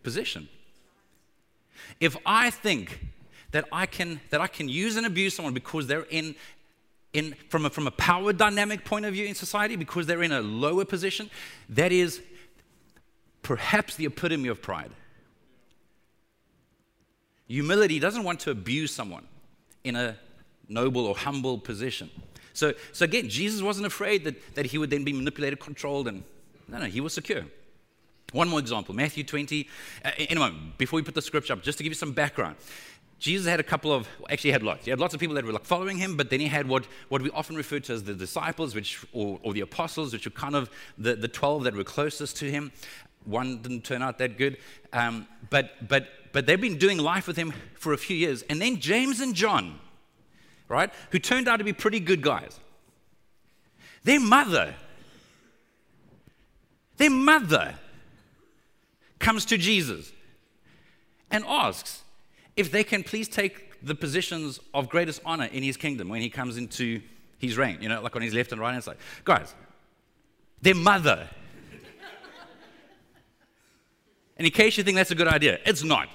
position. 0.04 0.48
If 2.00 2.16
I 2.26 2.50
think 2.50 3.00
that 3.51 3.65
I 3.72 3.86
can 3.86 4.20
that 4.29 4.41
I 4.41 4.48
can 4.48 4.70
use 4.70 4.96
and 4.96 5.06
abuse 5.06 5.36
someone 5.36 5.53
because 5.53 5.88
they're 5.88 6.08
in 6.10 6.36
in 7.13 7.36
from 7.50 7.65
a, 7.65 7.70
from 7.70 7.88
a 7.88 7.91
power 7.91 8.34
dynamic 8.34 8.86
point 8.86 9.06
of 9.06 9.13
view 9.13 9.25
in 9.25 9.36
society 9.36 9.75
because 9.75 10.06
they're 10.06 10.24
in 10.24 10.32
a 10.32 10.41
lower 10.41 10.86
position 10.86 11.29
that 11.70 11.91
is 11.91 12.22
perhaps 13.41 13.96
the 13.96 14.06
epitome 14.06 14.48
of 14.50 14.62
pride 14.62 14.91
humility 17.48 18.00
doesn't 18.00 18.24
want 18.24 18.39
to 18.41 18.51
abuse 18.51 18.94
someone 18.94 19.25
in 19.84 19.96
a 19.96 20.15
noble 20.68 21.08
or 21.08 21.15
humble 21.15 21.58
position 21.58 22.10
So, 22.60 22.74
so 22.91 23.06
again, 23.06 23.29
Jesus 23.29 23.62
wasn't 23.62 23.88
afraid 23.88 24.25
that, 24.25 24.56
that 24.56 24.65
he 24.65 24.77
would 24.77 24.89
then 24.89 25.06
be 25.06 25.13
manipulated, 25.13 25.62
controlled, 25.62 26.10
and 26.10 26.24
no, 26.68 26.79
no, 26.79 26.86
he 26.86 27.00
was 27.00 27.13
secure. 27.13 27.46
One 28.34 28.50
more 28.50 28.60
example 28.60 28.94
Matthew 28.94 29.24
20. 29.24 29.68
Uh, 30.03 30.12
anyway, 30.18 30.51
before 30.77 30.98
we 30.98 31.03
put 31.03 31.15
the 31.15 31.22
scripture 31.22 31.53
up, 31.53 31.63
just 31.63 31.77
to 31.77 31.84
give 31.86 31.91
you 31.91 31.96
some 31.96 32.12
background. 32.12 32.58
Jesus 33.20 33.48
had 33.48 33.60
a 33.60 33.64
couple 33.64 33.92
of, 33.92 34.08
actually, 34.30 34.52
had 34.52 34.64
lots. 34.64 34.86
He 34.86 34.92
had 34.92 35.00
lots 35.00 35.14
of 35.14 35.20
people 35.20 35.36
that 35.36 35.46
were 35.46 35.52
like 35.52 35.66
following 35.66 35.98
him, 35.98 36.16
but 36.16 36.30
then 36.30 36.40
he 36.40 36.48
had 36.48 36.68
what, 36.68 36.88
what 37.10 37.22
we 37.22 37.30
often 37.32 37.56
refer 37.58 37.80
to 37.82 37.94
as 37.94 38.04
the 38.04 38.14
disciples, 38.14 38.74
which, 38.74 39.06
or, 39.12 39.40
or 39.44 39.54
the 39.54 39.60
apostles, 39.60 40.14
which 40.14 40.26
were 40.26 40.32
kind 40.32 40.56
of 40.56 40.70
the, 40.98 41.16
the 41.16 41.28
12 41.28 41.66
that 41.66 41.76
were 41.76 41.84
closest 41.84 42.38
to 42.38 42.50
him. 42.50 42.72
One 43.26 43.62
didn't 43.62 43.84
turn 43.84 44.02
out 44.02 44.18
that 44.20 44.38
good. 44.38 44.58
Um, 44.94 45.28
but, 45.50 45.88
but, 45.88 46.08
but 46.32 46.46
they've 46.46 46.60
been 46.60 46.78
doing 46.78 46.98
life 46.98 47.28
with 47.28 47.36
him 47.36 47.54
for 47.76 47.92
a 47.92 47.98
few 47.98 48.16
years. 48.16 48.42
And 48.44 48.62
then 48.62 48.80
James 48.80 49.20
and 49.20 49.36
John, 49.36 49.80
right, 50.70 50.90
who 51.12 51.20
turned 51.20 51.50
out 51.50 51.58
to 51.58 51.66
be 51.66 51.74
pretty 51.74 52.00
good 52.00 52.22
guys. 52.22 52.58
Their 54.06 54.22
mother, 54.22 54.76
their 56.96 57.10
mother 57.10 57.76
comes 59.20 59.44
to 59.46 59.58
Jesus 59.58 60.14
and 61.30 61.44
asks 61.46 62.04
if 62.60 62.70
they 62.72 62.84
can 62.84 63.04
please 63.04 63.30
take 63.30 63.82
the 63.82 63.96
positions 63.96 64.60
of 64.74 64.89
greatest 64.89 65.22
honor 65.25 65.46
in 65.46 65.63
his 65.63 65.78
kingdom 65.78 66.10
when 66.10 66.20
he 66.20 66.30
comes 66.30 66.58
into 66.58 67.01
his 67.38 67.58
reign, 67.58 67.78
you 67.80 67.88
know, 67.88 68.01
like 68.01 68.13
on 68.18 68.22
his 68.22 68.34
left 68.34 68.51
and 68.51 68.60
right 68.60 68.74
hand 68.74 68.84
side. 68.84 68.98
Guys, 69.24 69.56
their 70.62 70.75
mother. 70.75 71.30
and 74.38 74.46
in 74.46 74.51
case 74.51 74.78
you 74.78 74.84
think 74.84 74.98
that's 74.98 75.12
a 75.12 75.16
good 75.16 75.30
idea, 75.30 75.58
it's 75.66 75.86
not. 75.86 76.10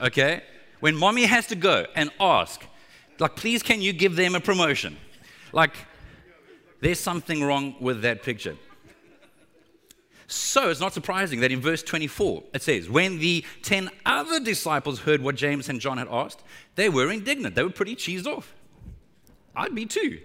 Okay? 0.00 0.44
When 0.78 0.94
mommy 0.94 1.24
has 1.24 1.48
to 1.48 1.56
go 1.56 1.84
and 1.96 2.12
ask, 2.20 2.64
like, 3.18 3.34
please, 3.34 3.60
can 3.64 3.82
you 3.82 3.92
give 3.92 4.14
them 4.14 4.36
a 4.36 4.40
promotion? 4.40 4.96
Like, 5.52 5.74
there's 6.80 7.00
something 7.00 7.42
wrong 7.42 7.74
with 7.80 8.02
that 8.02 8.22
picture. 8.22 8.56
So 10.32 10.70
it's 10.70 10.80
not 10.80 10.94
surprising 10.94 11.40
that 11.40 11.52
in 11.52 11.60
verse 11.60 11.82
24 11.82 12.44
it 12.54 12.62
says, 12.62 12.88
When 12.88 13.18
the 13.18 13.44
10 13.62 13.90
other 14.06 14.40
disciples 14.40 15.00
heard 15.00 15.20
what 15.20 15.34
James 15.34 15.68
and 15.68 15.78
John 15.78 15.98
had 15.98 16.08
asked, 16.08 16.42
they 16.74 16.88
were 16.88 17.12
indignant. 17.12 17.54
They 17.54 17.62
were 17.62 17.68
pretty 17.68 17.94
cheesed 17.94 18.26
off. 18.26 18.54
I'd 19.54 19.74
be 19.74 19.84
too. 19.84 20.20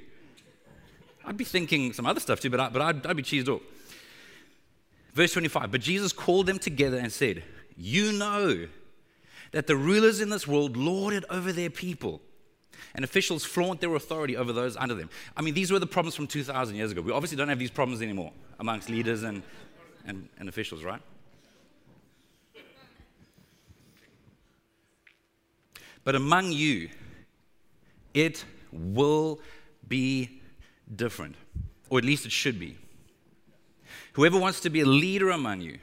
I'd 1.26 1.36
be 1.36 1.44
thinking 1.44 1.92
some 1.92 2.06
other 2.06 2.22
stuff 2.22 2.40
too, 2.40 2.50
but, 2.50 2.62
I, 2.62 2.70
but 2.70 2.82
I'd, 2.82 3.06
I'd 3.06 3.18
be 3.18 3.24
cheesed 3.24 3.50
off. 3.50 3.62
Verse 5.14 5.34
25 5.34 5.72
But 5.72 5.82
Jesus 5.82 6.14
called 6.14 6.46
them 6.46 6.58
together 6.58 6.98
and 6.98 7.12
said, 7.12 7.44
You 7.76 8.14
know 8.14 8.68
that 9.52 9.68
the 9.68 9.76
rulers 9.76 10.22
in 10.22 10.30
this 10.30 10.48
world 10.48 10.78
lord 10.78 11.14
it 11.16 11.26
over 11.30 11.52
their 11.52 11.70
people 11.70 12.22
and 12.96 13.04
officials 13.04 13.44
flaunt 13.44 13.82
their 13.82 13.94
authority 13.94 14.38
over 14.38 14.54
those 14.54 14.78
under 14.78 14.96
them. 14.96 15.10
I 15.36 15.42
mean, 15.42 15.54
these 15.54 15.70
were 15.70 15.80
the 15.80 15.88
problems 15.88 16.16
from 16.16 16.28
2,000 16.28 16.78
years 16.78 16.94
ago. 16.94 17.02
We 17.02 17.12
obviously 17.12 17.36
don't 17.36 17.50
have 17.50 17.60
these 17.60 17.72
problems 17.72 18.02
anymore 18.02 18.32
amongst 18.60 18.90
leaders 18.90 19.24
and 19.24 19.44
and, 20.08 20.30
and 20.40 20.50
officials, 20.50 20.84
right? 20.84 21.02
But 26.04 26.16
among 26.16 26.54
you, 26.54 26.90
it 28.14 28.46
will 28.72 29.40
be 29.88 30.42
different, 30.96 31.36
or 31.90 32.00
at 32.00 32.06
least 32.06 32.26
it 32.26 32.32
should 32.32 32.60
be. 32.60 32.78
Whoever 34.14 34.40
wants 34.40 34.62
to 34.62 34.70
be 34.70 34.82
a 34.82 34.86
leader 34.86 35.30
among 35.30 35.62
you 35.62 35.80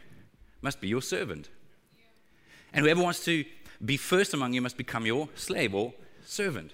must 0.62 0.80
be 0.80 0.88
your 0.88 1.02
servant. 1.02 1.50
And 2.72 2.84
whoever 2.84 3.02
wants 3.02 3.24
to 3.26 3.44
be 3.84 3.96
first 3.96 4.34
among 4.34 4.54
you 4.54 4.62
must 4.62 4.76
become 4.76 5.06
your 5.06 5.28
slave 5.34 5.74
or 5.74 5.92
servant. 6.24 6.72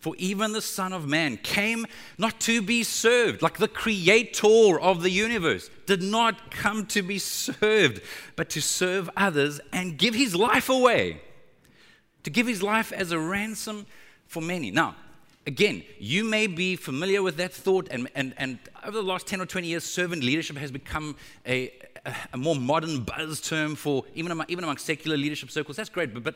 For 0.00 0.14
even 0.16 0.52
the 0.52 0.62
Son 0.62 0.92
of 0.92 1.08
Man 1.08 1.38
came 1.38 1.84
not 2.18 2.38
to 2.40 2.62
be 2.62 2.84
served, 2.84 3.42
like 3.42 3.58
the 3.58 3.66
creator 3.66 4.78
of 4.78 5.02
the 5.02 5.10
universe 5.10 5.70
did 5.86 6.02
not 6.02 6.52
come 6.52 6.86
to 6.86 7.02
be 7.02 7.18
served, 7.18 8.00
but 8.36 8.48
to 8.50 8.60
serve 8.60 9.10
others 9.16 9.60
and 9.72 9.98
give 9.98 10.14
his 10.14 10.36
life 10.36 10.68
away. 10.68 11.20
To 12.22 12.30
give 12.30 12.46
his 12.46 12.62
life 12.62 12.92
as 12.92 13.10
a 13.10 13.18
ransom 13.18 13.86
for 14.26 14.40
many. 14.40 14.70
Now, 14.70 14.94
again, 15.48 15.82
you 15.98 16.22
may 16.22 16.46
be 16.46 16.76
familiar 16.76 17.22
with 17.22 17.36
that 17.38 17.52
thought, 17.52 17.88
and, 17.90 18.08
and, 18.14 18.34
and 18.36 18.58
over 18.84 18.98
the 18.98 19.02
last 19.02 19.26
10 19.26 19.40
or 19.40 19.46
20 19.46 19.66
years, 19.66 19.82
servant 19.82 20.22
leadership 20.22 20.58
has 20.58 20.70
become 20.70 21.16
a, 21.44 21.72
a 22.32 22.36
more 22.36 22.56
modern 22.56 23.00
buzz 23.04 23.40
term 23.40 23.74
for 23.74 24.04
even 24.14 24.32
among, 24.32 24.46
even 24.48 24.64
among 24.64 24.78
secular 24.78 25.16
leadership 25.16 25.50
circles. 25.50 25.76
That's 25.76 25.90
great, 25.90 26.12
but, 26.14 26.22
but 26.22 26.34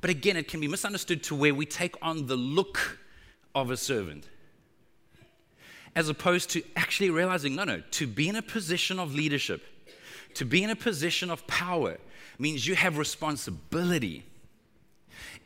but 0.00 0.10
again, 0.10 0.36
it 0.36 0.48
can 0.48 0.60
be 0.60 0.68
misunderstood 0.68 1.22
to 1.24 1.34
where 1.34 1.54
we 1.54 1.66
take 1.66 1.96
on 2.00 2.26
the 2.26 2.36
look 2.36 2.98
of 3.54 3.70
a 3.70 3.76
servant 3.76 4.28
as 5.96 6.08
opposed 6.08 6.50
to 6.50 6.62
actually 6.76 7.10
realizing 7.10 7.56
no, 7.56 7.64
no, 7.64 7.82
to 7.90 8.06
be 8.06 8.28
in 8.28 8.36
a 8.36 8.42
position 8.42 8.98
of 8.98 9.14
leadership, 9.14 9.64
to 10.34 10.44
be 10.44 10.62
in 10.62 10.70
a 10.70 10.76
position 10.76 11.30
of 11.30 11.44
power 11.46 11.96
means 12.38 12.66
you 12.66 12.76
have 12.76 12.98
responsibility. 12.98 14.24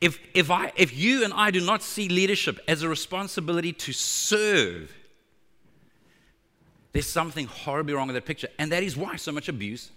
If, 0.00 0.18
if, 0.34 0.50
I, 0.50 0.72
if 0.76 0.94
you 0.94 1.24
and 1.24 1.32
I 1.32 1.50
do 1.50 1.60
not 1.60 1.82
see 1.82 2.08
leadership 2.08 2.58
as 2.68 2.82
a 2.82 2.88
responsibility 2.88 3.72
to 3.72 3.92
serve, 3.92 4.92
there's 6.92 7.08
something 7.08 7.46
horribly 7.46 7.94
wrong 7.94 8.06
with 8.06 8.14
that 8.14 8.26
picture. 8.26 8.48
And 8.58 8.70
that 8.72 8.82
is 8.82 8.96
why 8.96 9.16
so 9.16 9.32
much 9.32 9.48
abuse 9.48 9.90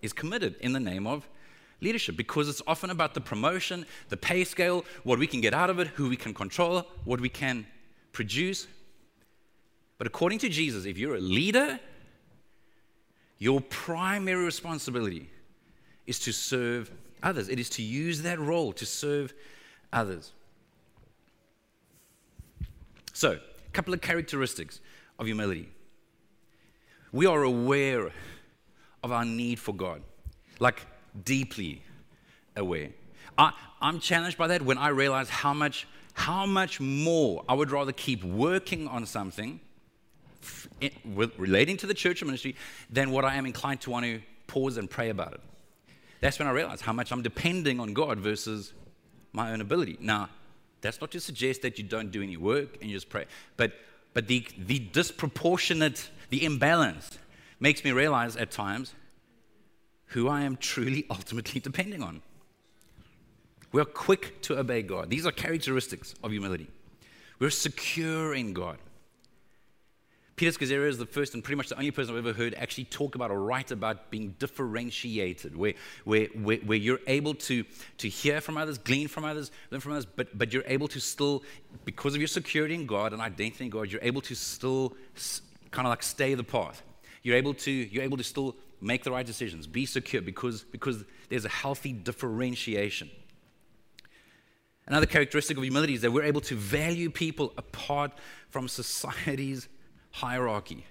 is 0.00 0.12
committed 0.12 0.56
in 0.60 0.72
the 0.72 0.80
name 0.80 1.06
of 1.06 1.28
leadership 1.80 2.16
because 2.16 2.48
it's 2.48 2.62
often 2.66 2.90
about 2.90 3.14
the 3.14 3.20
promotion, 3.20 3.84
the 4.08 4.16
pay 4.16 4.44
scale, 4.44 4.84
what 5.04 5.18
we 5.18 5.26
can 5.26 5.40
get 5.40 5.52
out 5.52 5.68
of 5.68 5.78
it, 5.78 5.88
who 5.88 6.08
we 6.08 6.16
can 6.16 6.32
control, 6.32 6.86
what 7.04 7.20
we 7.20 7.28
can 7.28 7.66
produce. 8.12 8.66
But 9.98 10.06
according 10.06 10.38
to 10.40 10.48
Jesus, 10.48 10.86
if 10.86 10.96
you're 10.96 11.16
a 11.16 11.20
leader, 11.20 11.78
your 13.38 13.60
primary 13.60 14.44
responsibility 14.44 15.28
is 16.06 16.18
to 16.20 16.32
serve 16.32 16.90
others. 17.22 17.48
It 17.48 17.58
is 17.58 17.68
to 17.70 17.82
use 17.82 18.22
that 18.22 18.38
role 18.38 18.72
to 18.74 18.86
serve 18.86 19.34
others. 19.92 20.32
So, 23.12 23.32
a 23.32 23.70
couple 23.72 23.92
of 23.92 24.00
characteristics 24.00 24.80
of 25.18 25.26
humility. 25.26 25.68
We 27.12 27.26
are 27.26 27.42
aware 27.42 28.10
of 29.02 29.12
our 29.12 29.24
need 29.24 29.58
for 29.58 29.74
God. 29.74 30.02
Like 30.58 30.86
deeply 31.24 31.82
aware. 32.56 32.90
I, 33.36 33.52
I'm 33.80 34.00
challenged 34.00 34.38
by 34.38 34.48
that 34.48 34.62
when 34.62 34.78
I 34.78 34.88
realize 34.88 35.28
how 35.28 35.52
much, 35.52 35.86
how 36.14 36.46
much 36.46 36.80
more 36.80 37.44
I 37.48 37.54
would 37.54 37.70
rather 37.70 37.92
keep 37.92 38.24
working 38.24 38.88
on 38.88 39.06
something 39.06 39.60
it, 40.80 40.92
with, 41.04 41.38
relating 41.38 41.76
to 41.78 41.86
the 41.86 41.94
church 41.94 42.22
ministry 42.22 42.56
than 42.90 43.10
what 43.10 43.24
I 43.24 43.36
am 43.36 43.46
inclined 43.46 43.80
to 43.82 43.90
want 43.90 44.04
to 44.06 44.20
pause 44.46 44.76
and 44.76 44.88
pray 44.90 45.10
about 45.10 45.34
it. 45.34 45.40
That's 46.20 46.38
when 46.38 46.48
I 46.48 46.52
realize 46.52 46.80
how 46.80 46.92
much 46.92 47.12
I'm 47.12 47.22
depending 47.22 47.80
on 47.80 47.94
God 47.94 48.18
versus 48.18 48.72
my 49.32 49.52
own 49.52 49.60
ability. 49.60 49.96
Now, 50.00 50.28
that's 50.80 51.00
not 51.00 51.10
to 51.12 51.20
suggest 51.20 51.62
that 51.62 51.78
you 51.78 51.84
don't 51.84 52.10
do 52.10 52.22
any 52.22 52.36
work 52.36 52.78
and 52.80 52.90
you 52.90 52.96
just 52.96 53.08
pray, 53.08 53.26
but 53.56 53.72
but 54.14 54.26
the, 54.26 54.46
the 54.58 54.78
disproportionate, 54.78 56.10
the 56.30 56.44
imbalance 56.44 57.18
makes 57.60 57.84
me 57.84 57.92
realize 57.92 58.36
at 58.36 58.50
times 58.50 58.94
who 60.06 60.28
I 60.28 60.42
am 60.42 60.56
truly 60.56 61.06
ultimately 61.10 61.60
depending 61.60 62.02
on. 62.02 62.22
We're 63.72 63.86
quick 63.86 64.42
to 64.42 64.58
obey 64.58 64.82
God. 64.82 65.08
These 65.08 65.26
are 65.26 65.32
characteristics 65.32 66.14
of 66.22 66.30
humility. 66.30 66.68
We're 67.38 67.50
secure 67.50 68.34
in 68.34 68.52
God. 68.52 68.78
Peter 70.36 70.50
Scazzero 70.58 70.88
is 70.88 70.96
the 70.96 71.06
first 71.06 71.34
and 71.34 71.44
pretty 71.44 71.56
much 71.56 71.68
the 71.68 71.76
only 71.76 71.90
person 71.90 72.14
I've 72.16 72.26
ever 72.26 72.36
heard 72.36 72.54
actually 72.54 72.84
talk 72.84 73.14
about 73.14 73.30
or 73.30 73.40
write 73.40 73.70
about 73.70 74.10
being 74.10 74.34
differentiated, 74.38 75.54
where, 75.54 75.74
where, 76.04 76.26
where, 76.28 76.56
where, 76.58 76.78
you're 76.78 77.00
able 77.06 77.34
to, 77.34 77.64
to 77.98 78.08
hear 78.08 78.40
from 78.40 78.56
others, 78.56 78.78
glean 78.78 79.08
from 79.08 79.24
others, 79.24 79.50
learn 79.70 79.80
from 79.80 79.92
others, 79.92 80.06
but, 80.06 80.36
but 80.36 80.52
you're 80.52 80.64
able 80.66 80.88
to 80.88 81.00
still, 81.00 81.42
because 81.84 82.14
of 82.14 82.20
your 82.20 82.28
security 82.28 82.74
in 82.74 82.86
God 82.86 83.12
and 83.12 83.20
identity 83.20 83.64
in 83.64 83.70
God, 83.70 83.90
you're 83.90 84.02
able 84.02 84.22
to 84.22 84.34
still 84.34 84.96
kind 85.70 85.86
of 85.86 85.90
like 85.90 86.02
stay 86.02 86.34
the 86.34 86.44
path. 86.44 86.82
You're 87.22 87.36
able 87.36 87.54
to, 87.54 87.70
you're 87.70 88.02
able 88.02 88.16
to 88.16 88.24
still 88.24 88.56
make 88.80 89.04
the 89.04 89.12
right 89.12 89.26
decisions, 89.26 89.66
be 89.66 89.84
secure 89.84 90.22
because, 90.22 90.62
because 90.62 91.04
there's 91.28 91.44
a 91.44 91.50
healthy 91.50 91.92
differentiation. 91.92 93.10
Another 94.86 95.06
characteristic 95.06 95.56
of 95.56 95.62
humility 95.62 95.94
is 95.94 96.00
that 96.00 96.10
we're 96.10 96.24
able 96.24 96.40
to 96.40 96.56
value 96.56 97.10
people 97.10 97.52
apart 97.56 98.12
from 98.48 98.66
society's 98.66 99.68
hierarchy. 100.12 100.84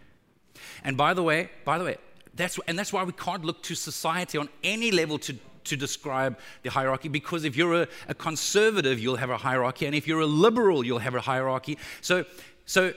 And 0.83 0.97
by 0.97 1.13
the 1.13 1.23
way, 1.23 1.49
by 1.63 1.77
the 1.77 1.85
way, 1.85 1.97
that's, 2.33 2.59
and 2.67 2.77
that's 2.77 2.93
why 2.93 3.03
we 3.03 3.13
can't 3.13 3.43
look 3.43 3.61
to 3.63 3.75
society 3.75 4.37
on 4.37 4.49
any 4.63 4.91
level 4.91 5.17
to, 5.19 5.35
to 5.65 5.77
describe 5.77 6.37
the 6.63 6.69
hierarchy 6.69 7.09
because 7.09 7.43
if 7.43 7.55
you're 7.55 7.83
a, 7.83 7.87
a 8.07 8.13
conservative, 8.13 8.99
you'll 8.99 9.17
have 9.17 9.29
a 9.29 9.37
hierarchy, 9.37 9.85
and 9.85 9.95
if 9.95 10.07
you're 10.07 10.21
a 10.21 10.25
liberal, 10.25 10.85
you'll 10.85 10.99
have 10.99 11.15
a 11.15 11.21
hierarchy. 11.21 11.77
So, 12.01 12.25
so 12.65 12.93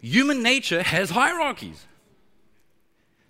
human 0.00 0.42
nature 0.42 0.82
has 0.82 1.10
hierarchies. 1.10 1.86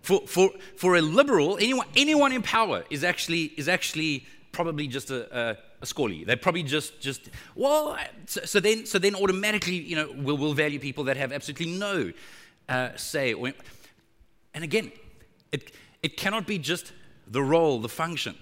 For, 0.02 0.26
for, 0.26 0.50
for 0.76 0.96
a 0.96 1.02
liberal, 1.02 1.58
anyone, 1.58 1.86
anyone 1.94 2.32
in 2.32 2.42
power 2.42 2.84
is 2.88 3.04
actually, 3.04 3.52
is 3.56 3.68
actually 3.68 4.26
probably 4.50 4.86
just 4.86 5.10
a, 5.10 5.38
a 5.38 5.56
scorely. 5.82 6.24
They 6.24 6.36
probably 6.36 6.62
just, 6.62 7.00
just 7.00 7.30
well, 7.54 7.96
so, 8.26 8.42
so, 8.44 8.60
then, 8.60 8.86
so 8.86 8.98
then 8.98 9.14
automatically, 9.14 9.76
you 9.76 9.96
know, 9.96 10.12
we'll, 10.16 10.36
we'll 10.36 10.54
value 10.54 10.78
people 10.78 11.04
that 11.04 11.16
have 11.16 11.32
absolutely 11.32 11.72
no 11.78 12.12
uh, 12.68 12.96
say. 12.96 13.32
Or, 13.32 13.52
and 14.54 14.64
again, 14.64 14.92
it, 15.52 15.72
it 16.02 16.16
cannot 16.16 16.46
be 16.46 16.58
just 16.58 16.92
the 17.26 17.42
role, 17.42 17.80
the 17.80 17.88
function. 17.88 18.36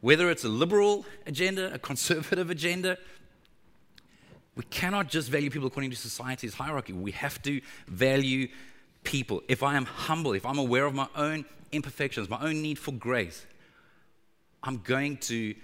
Whether 0.00 0.30
it's 0.30 0.44
a 0.44 0.48
liberal 0.48 1.04
agenda, 1.26 1.72
a 1.74 1.78
conservative 1.78 2.50
agenda, 2.50 2.96
we 4.56 4.64
cannot 4.64 5.08
just 5.08 5.28
value 5.30 5.50
people 5.50 5.68
according 5.68 5.90
to 5.90 5.96
society's 5.96 6.54
hierarchy. 6.54 6.92
We 6.92 7.12
have 7.12 7.40
to 7.42 7.60
value 7.86 8.48
people. 9.04 9.42
If 9.48 9.62
I 9.62 9.76
am 9.76 9.84
humble, 9.84 10.32
if 10.32 10.44
I'm 10.44 10.58
aware 10.58 10.86
of 10.86 10.94
my 10.94 11.08
own 11.16 11.44
imperfections, 11.72 12.28
my 12.28 12.40
own 12.40 12.62
need 12.62 12.78
for 12.78 12.92
grace, 12.92 13.46
I'm 14.62 14.78
going 14.78 15.16
to 15.18 15.54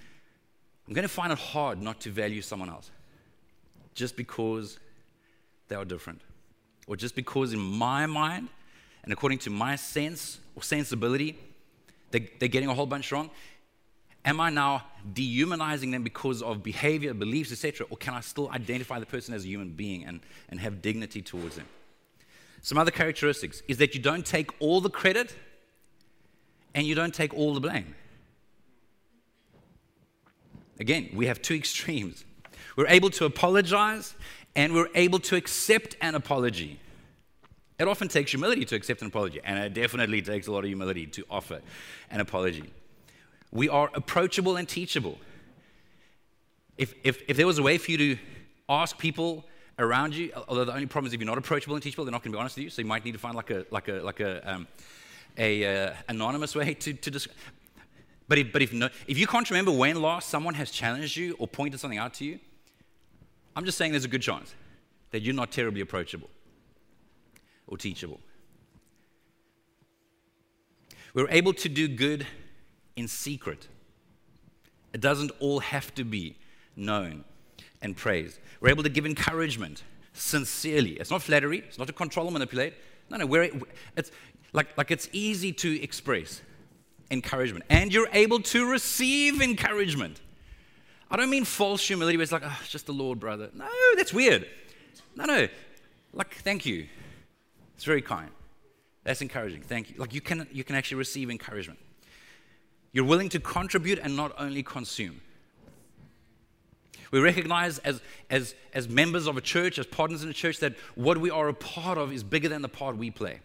I'm 0.86 0.94
going 0.94 1.02
to 1.02 1.08
find 1.08 1.32
it 1.32 1.38
hard 1.38 1.80
not 1.82 2.00
to 2.02 2.10
value 2.10 2.42
someone 2.42 2.70
else 2.70 2.90
just 3.94 4.16
because 4.16 4.78
they 5.68 5.74
are 5.74 5.84
different. 5.84 6.20
Or 6.86 6.96
just 6.96 7.16
because 7.16 7.52
in 7.52 7.58
my 7.58 8.06
mind 8.06 8.48
and 9.02 9.12
according 9.12 9.38
to 9.38 9.50
my 9.50 9.74
sense 9.76 10.38
or 10.54 10.62
sensibility, 10.62 11.36
they, 12.12 12.30
they're 12.38 12.48
getting 12.48 12.68
a 12.68 12.74
whole 12.74 12.86
bunch 12.86 13.10
wrong. 13.10 13.30
Am 14.24 14.40
I 14.40 14.50
now 14.50 14.84
dehumanizing 15.12 15.90
them 15.90 16.02
because 16.02 16.42
of 16.42 16.62
behavior, 16.62 17.14
beliefs, 17.14 17.52
etc., 17.52 17.86
or 17.90 17.96
can 17.96 18.14
I 18.14 18.20
still 18.20 18.50
identify 18.50 18.98
the 18.98 19.06
person 19.06 19.34
as 19.34 19.44
a 19.44 19.48
human 19.48 19.70
being 19.70 20.04
and, 20.04 20.20
and 20.48 20.60
have 20.60 20.82
dignity 20.82 21.22
towards 21.22 21.56
them? 21.56 21.66
Some 22.60 22.78
other 22.78 22.90
characteristics 22.90 23.62
is 23.68 23.78
that 23.78 23.94
you 23.94 24.00
don't 24.00 24.26
take 24.26 24.50
all 24.60 24.80
the 24.80 24.90
credit 24.90 25.34
and 26.74 26.86
you 26.86 26.96
don't 26.96 27.14
take 27.14 27.32
all 27.34 27.54
the 27.54 27.60
blame. 27.60 27.94
Again, 30.78 31.10
we 31.14 31.26
have 31.26 31.42
two 31.42 31.54
extremes. 31.62 32.24
We're 32.76 32.88
able 32.88 33.10
to 33.10 33.24
apologize 33.24 34.14
and 34.54 34.72
we're 34.72 34.88
able 34.94 35.18
to 35.20 35.36
accept 35.36 35.96
an 36.00 36.14
apology. 36.14 36.80
It 37.78 37.86
often 37.86 38.08
takes 38.08 38.30
humility 38.30 38.64
to 38.64 38.74
accept 38.74 39.02
an 39.02 39.08
apology, 39.08 39.40
and 39.44 39.58
it 39.58 39.74
definitely 39.74 40.22
takes 40.22 40.46
a 40.46 40.52
lot 40.52 40.60
of 40.60 40.64
humility 40.64 41.06
to 41.08 41.24
offer 41.30 41.60
an 42.10 42.20
apology. 42.20 42.72
We 43.52 43.68
are 43.68 43.90
approachable 43.94 44.56
and 44.56 44.66
teachable. 44.66 45.18
If, 46.78 46.94
if, 47.04 47.22
if 47.28 47.36
there 47.36 47.46
was 47.46 47.58
a 47.58 47.62
way 47.62 47.76
for 47.76 47.90
you 47.90 47.98
to 47.98 48.18
ask 48.68 48.96
people 48.96 49.44
around 49.78 50.14
you, 50.14 50.32
although 50.48 50.64
the 50.64 50.72
only 50.72 50.86
problem 50.86 51.08
is 51.08 51.12
if 51.12 51.20
you're 51.20 51.26
not 51.26 51.36
approachable 51.36 51.74
and 51.74 51.82
teachable, 51.82 52.06
they're 52.06 52.12
not 52.12 52.22
going 52.22 52.32
to 52.32 52.36
be 52.36 52.40
honest 52.40 52.56
with 52.56 52.64
you, 52.64 52.70
so 52.70 52.80
you 52.80 52.88
might 52.88 53.04
need 53.04 53.12
to 53.12 53.18
find 53.18 53.34
like 53.34 53.50
a, 53.50 53.66
like 53.70 53.88
a, 53.88 53.92
like 53.92 54.20
a, 54.20 54.50
um, 54.50 54.66
a 55.36 55.86
uh, 55.88 55.94
anonymous 56.08 56.54
way 56.54 56.72
to, 56.72 56.94
to 56.94 57.10
describe. 57.10 57.36
But, 58.28 58.38
if, 58.38 58.52
but 58.52 58.62
if, 58.62 58.72
no, 58.72 58.88
if 59.06 59.18
you 59.18 59.26
can't 59.26 59.48
remember 59.48 59.70
when 59.70 60.00
last 60.00 60.28
someone 60.28 60.54
has 60.54 60.70
challenged 60.70 61.16
you 61.16 61.36
or 61.38 61.46
pointed 61.46 61.78
something 61.80 61.98
out 61.98 62.14
to 62.14 62.24
you, 62.24 62.40
I'm 63.54 63.64
just 63.64 63.78
saying 63.78 63.92
there's 63.92 64.04
a 64.04 64.08
good 64.08 64.22
chance 64.22 64.54
that 65.12 65.22
you're 65.22 65.34
not 65.34 65.52
terribly 65.52 65.80
approachable 65.80 66.28
or 67.66 67.78
teachable. 67.78 68.20
We're 71.14 71.30
able 71.30 71.54
to 71.54 71.68
do 71.68 71.88
good 71.88 72.26
in 72.96 73.08
secret. 73.08 73.68
It 74.92 75.00
doesn't 75.00 75.30
all 75.40 75.60
have 75.60 75.94
to 75.94 76.04
be 76.04 76.36
known 76.74 77.24
and 77.80 77.96
praised. 77.96 78.38
We're 78.60 78.70
able 78.70 78.82
to 78.82 78.88
give 78.88 79.06
encouragement 79.06 79.82
sincerely. 80.12 80.92
It's 80.92 81.10
not 81.10 81.22
flattery, 81.22 81.58
it's 81.60 81.78
not 81.78 81.86
to 81.86 81.92
control 81.92 82.26
or 82.26 82.32
manipulate. 82.32 82.74
No, 83.08 83.16
no, 83.16 83.48
it's 83.96 84.10
like, 84.52 84.76
like 84.76 84.90
it's 84.90 85.08
easy 85.12 85.52
to 85.52 85.82
express 85.82 86.42
encouragement. 87.10 87.64
And 87.68 87.92
you're 87.92 88.08
able 88.12 88.40
to 88.40 88.70
receive 88.70 89.40
encouragement. 89.40 90.20
I 91.10 91.16
don't 91.16 91.30
mean 91.30 91.44
false 91.44 91.86
humility 91.86 92.16
where 92.16 92.22
it's 92.22 92.32
like, 92.32 92.42
oh, 92.44 92.58
it's 92.60 92.70
just 92.70 92.86
the 92.86 92.92
Lord, 92.92 93.20
brother. 93.20 93.50
No, 93.54 93.68
that's 93.96 94.12
weird. 94.12 94.46
No, 95.14 95.24
no. 95.24 95.48
Like, 96.12 96.34
thank 96.36 96.66
you. 96.66 96.86
It's 97.76 97.84
very 97.84 98.02
kind. 98.02 98.30
That's 99.04 99.22
encouraging. 99.22 99.62
Thank 99.62 99.90
you. 99.90 99.96
Like, 99.98 100.14
you 100.14 100.20
can, 100.20 100.48
you 100.50 100.64
can 100.64 100.74
actually 100.74 100.96
receive 100.96 101.30
encouragement. 101.30 101.78
You're 102.92 103.04
willing 103.04 103.28
to 103.30 103.40
contribute 103.40 103.98
and 103.98 104.16
not 104.16 104.32
only 104.38 104.62
consume. 104.62 105.20
We 107.12 107.20
recognize 107.20 107.78
as, 107.78 108.00
as, 108.30 108.54
as 108.72 108.88
members 108.88 109.26
of 109.26 109.36
a 109.36 109.40
church, 109.40 109.78
as 109.78 109.86
partners 109.86 110.22
in 110.22 110.28
a 110.28 110.32
church, 110.32 110.58
that 110.58 110.74
what 110.96 111.18
we 111.18 111.30
are 111.30 111.48
a 111.48 111.54
part 111.54 111.98
of 111.98 112.12
is 112.12 112.24
bigger 112.24 112.48
than 112.48 112.62
the 112.62 112.68
part 112.68 112.96
we 112.96 113.10
play. 113.10 113.40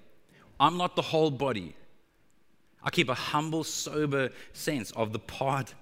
I'm 0.60 0.78
not 0.78 0.96
the 0.96 1.02
whole 1.02 1.30
body. 1.30 1.76
I 2.84 2.90
keep 2.90 3.10
a 3.10 3.14
humble, 3.14 3.64
sober 3.64 4.30
sense 4.54 4.92
of 4.92 5.14
the 5.14 5.20
part 5.20 5.74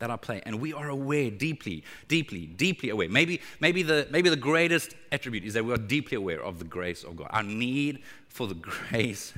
that 0.00 0.10
I 0.10 0.16
play. 0.16 0.42
And 0.44 0.60
we 0.60 0.72
are 0.72 0.88
aware, 0.88 1.30
deeply, 1.30 1.84
deeply, 2.08 2.46
deeply 2.46 2.90
aware. 2.90 3.08
Maybe, 3.08 3.40
maybe, 3.60 3.82
the, 3.82 4.08
maybe 4.10 4.28
the 4.28 4.36
greatest 4.36 4.94
attribute 5.12 5.44
is 5.44 5.54
that 5.54 5.64
we 5.64 5.72
are 5.72 5.78
deeply 5.78 6.16
aware 6.16 6.42
of 6.42 6.58
the 6.58 6.64
grace 6.64 7.04
of 7.04 7.16
God, 7.16 7.28
our 7.30 7.42
need 7.42 8.02
for 8.28 8.46
the 8.46 8.54
grace 8.90 9.32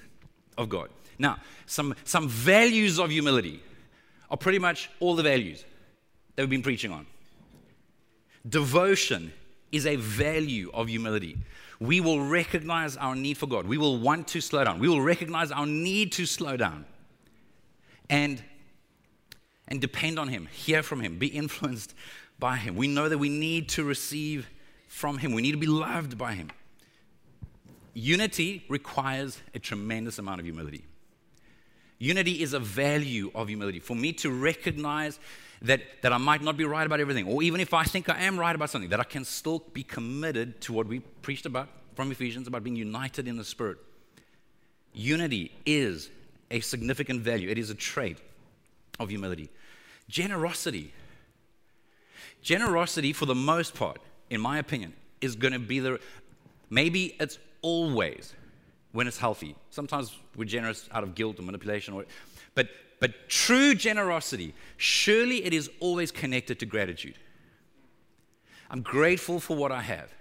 of 0.56 0.68
God. 0.68 0.88
Now, 1.18 1.38
some, 1.66 1.94
some 2.04 2.28
values 2.28 2.98
of 2.98 3.10
humility 3.10 3.62
are 4.30 4.36
pretty 4.36 4.58
much 4.58 4.88
all 5.00 5.14
the 5.14 5.22
values 5.22 5.64
that 6.36 6.42
we've 6.42 6.50
been 6.50 6.62
preaching 6.62 6.92
on. 6.92 7.06
Devotion 8.48 9.32
is 9.70 9.86
a 9.86 9.96
value 9.96 10.70
of 10.72 10.88
humility. 10.88 11.38
We 11.80 12.00
will 12.00 12.24
recognize 12.24 12.96
our 12.96 13.14
need 13.14 13.36
for 13.36 13.46
God. 13.46 13.66
We 13.66 13.78
will 13.78 13.98
want 13.98 14.28
to 14.28 14.40
slow 14.40 14.64
down. 14.64 14.78
We 14.78 14.88
will 14.88 15.00
recognize 15.00 15.50
our 15.50 15.66
need 15.66 16.12
to 16.12 16.26
slow 16.26 16.56
down 16.56 16.86
and, 18.12 18.42
and 19.66 19.80
depend 19.80 20.18
on 20.18 20.28
Him, 20.28 20.46
hear 20.52 20.82
from 20.82 21.00
Him, 21.00 21.18
be 21.18 21.28
influenced 21.28 21.94
by 22.38 22.56
Him. 22.56 22.76
We 22.76 22.86
know 22.86 23.08
that 23.08 23.16
we 23.16 23.30
need 23.30 23.70
to 23.70 23.84
receive 23.84 24.48
from 24.86 25.16
Him, 25.16 25.32
we 25.32 25.40
need 25.40 25.52
to 25.52 25.58
be 25.58 25.66
loved 25.66 26.18
by 26.18 26.34
Him. 26.34 26.50
Unity 27.94 28.64
requires 28.68 29.40
a 29.54 29.58
tremendous 29.58 30.18
amount 30.18 30.40
of 30.40 30.44
humility. 30.44 30.84
Unity 31.98 32.42
is 32.42 32.52
a 32.52 32.60
value 32.60 33.30
of 33.34 33.48
humility. 33.48 33.80
For 33.80 33.96
me 33.96 34.12
to 34.14 34.30
recognize 34.30 35.18
that, 35.62 35.80
that 36.02 36.12
I 36.12 36.18
might 36.18 36.42
not 36.42 36.58
be 36.58 36.64
right 36.64 36.84
about 36.84 37.00
everything, 37.00 37.26
or 37.26 37.42
even 37.42 37.60
if 37.60 37.72
I 37.72 37.84
think 37.84 38.10
I 38.10 38.20
am 38.22 38.38
right 38.38 38.54
about 38.54 38.68
something, 38.68 38.90
that 38.90 39.00
I 39.00 39.04
can 39.04 39.24
still 39.24 39.62
be 39.72 39.84
committed 39.84 40.60
to 40.62 40.74
what 40.74 40.86
we 40.86 41.00
preached 41.00 41.46
about 41.46 41.68
from 41.94 42.12
Ephesians 42.12 42.46
about 42.46 42.62
being 42.62 42.76
united 42.76 43.26
in 43.26 43.38
the 43.38 43.44
Spirit. 43.44 43.78
Unity 44.92 45.52
is 45.64 46.10
a 46.52 46.60
significant 46.60 47.22
value, 47.22 47.48
it 47.48 47.58
is 47.58 47.70
a 47.70 47.74
trait 47.74 48.18
of 49.00 49.08
humility. 49.08 49.50
Generosity. 50.08 50.92
Generosity, 52.42 53.12
for 53.12 53.26
the 53.26 53.34
most 53.34 53.74
part, 53.74 53.98
in 54.30 54.40
my 54.40 54.58
opinion, 54.58 54.92
is 55.20 55.34
going 55.34 55.52
to 55.52 55.58
be 55.58 55.80
the, 55.80 55.98
maybe 56.70 57.16
it's 57.18 57.38
always 57.62 58.34
when 58.92 59.06
it's 59.06 59.18
healthy. 59.18 59.56
Sometimes 59.70 60.16
we're 60.36 60.44
generous 60.44 60.88
out 60.92 61.02
of 61.02 61.14
guilt 61.14 61.38
or 61.38 61.42
manipulation, 61.42 61.94
or, 61.94 62.04
but, 62.54 62.68
but 63.00 63.28
true 63.28 63.74
generosity, 63.74 64.54
surely 64.76 65.44
it 65.44 65.54
is 65.54 65.70
always 65.80 66.10
connected 66.12 66.58
to 66.60 66.66
gratitude. 66.66 67.14
I'm 68.70 68.82
grateful 68.82 69.40
for 69.40 69.56
what 69.56 69.72
I 69.72 69.80
have. 69.82 70.12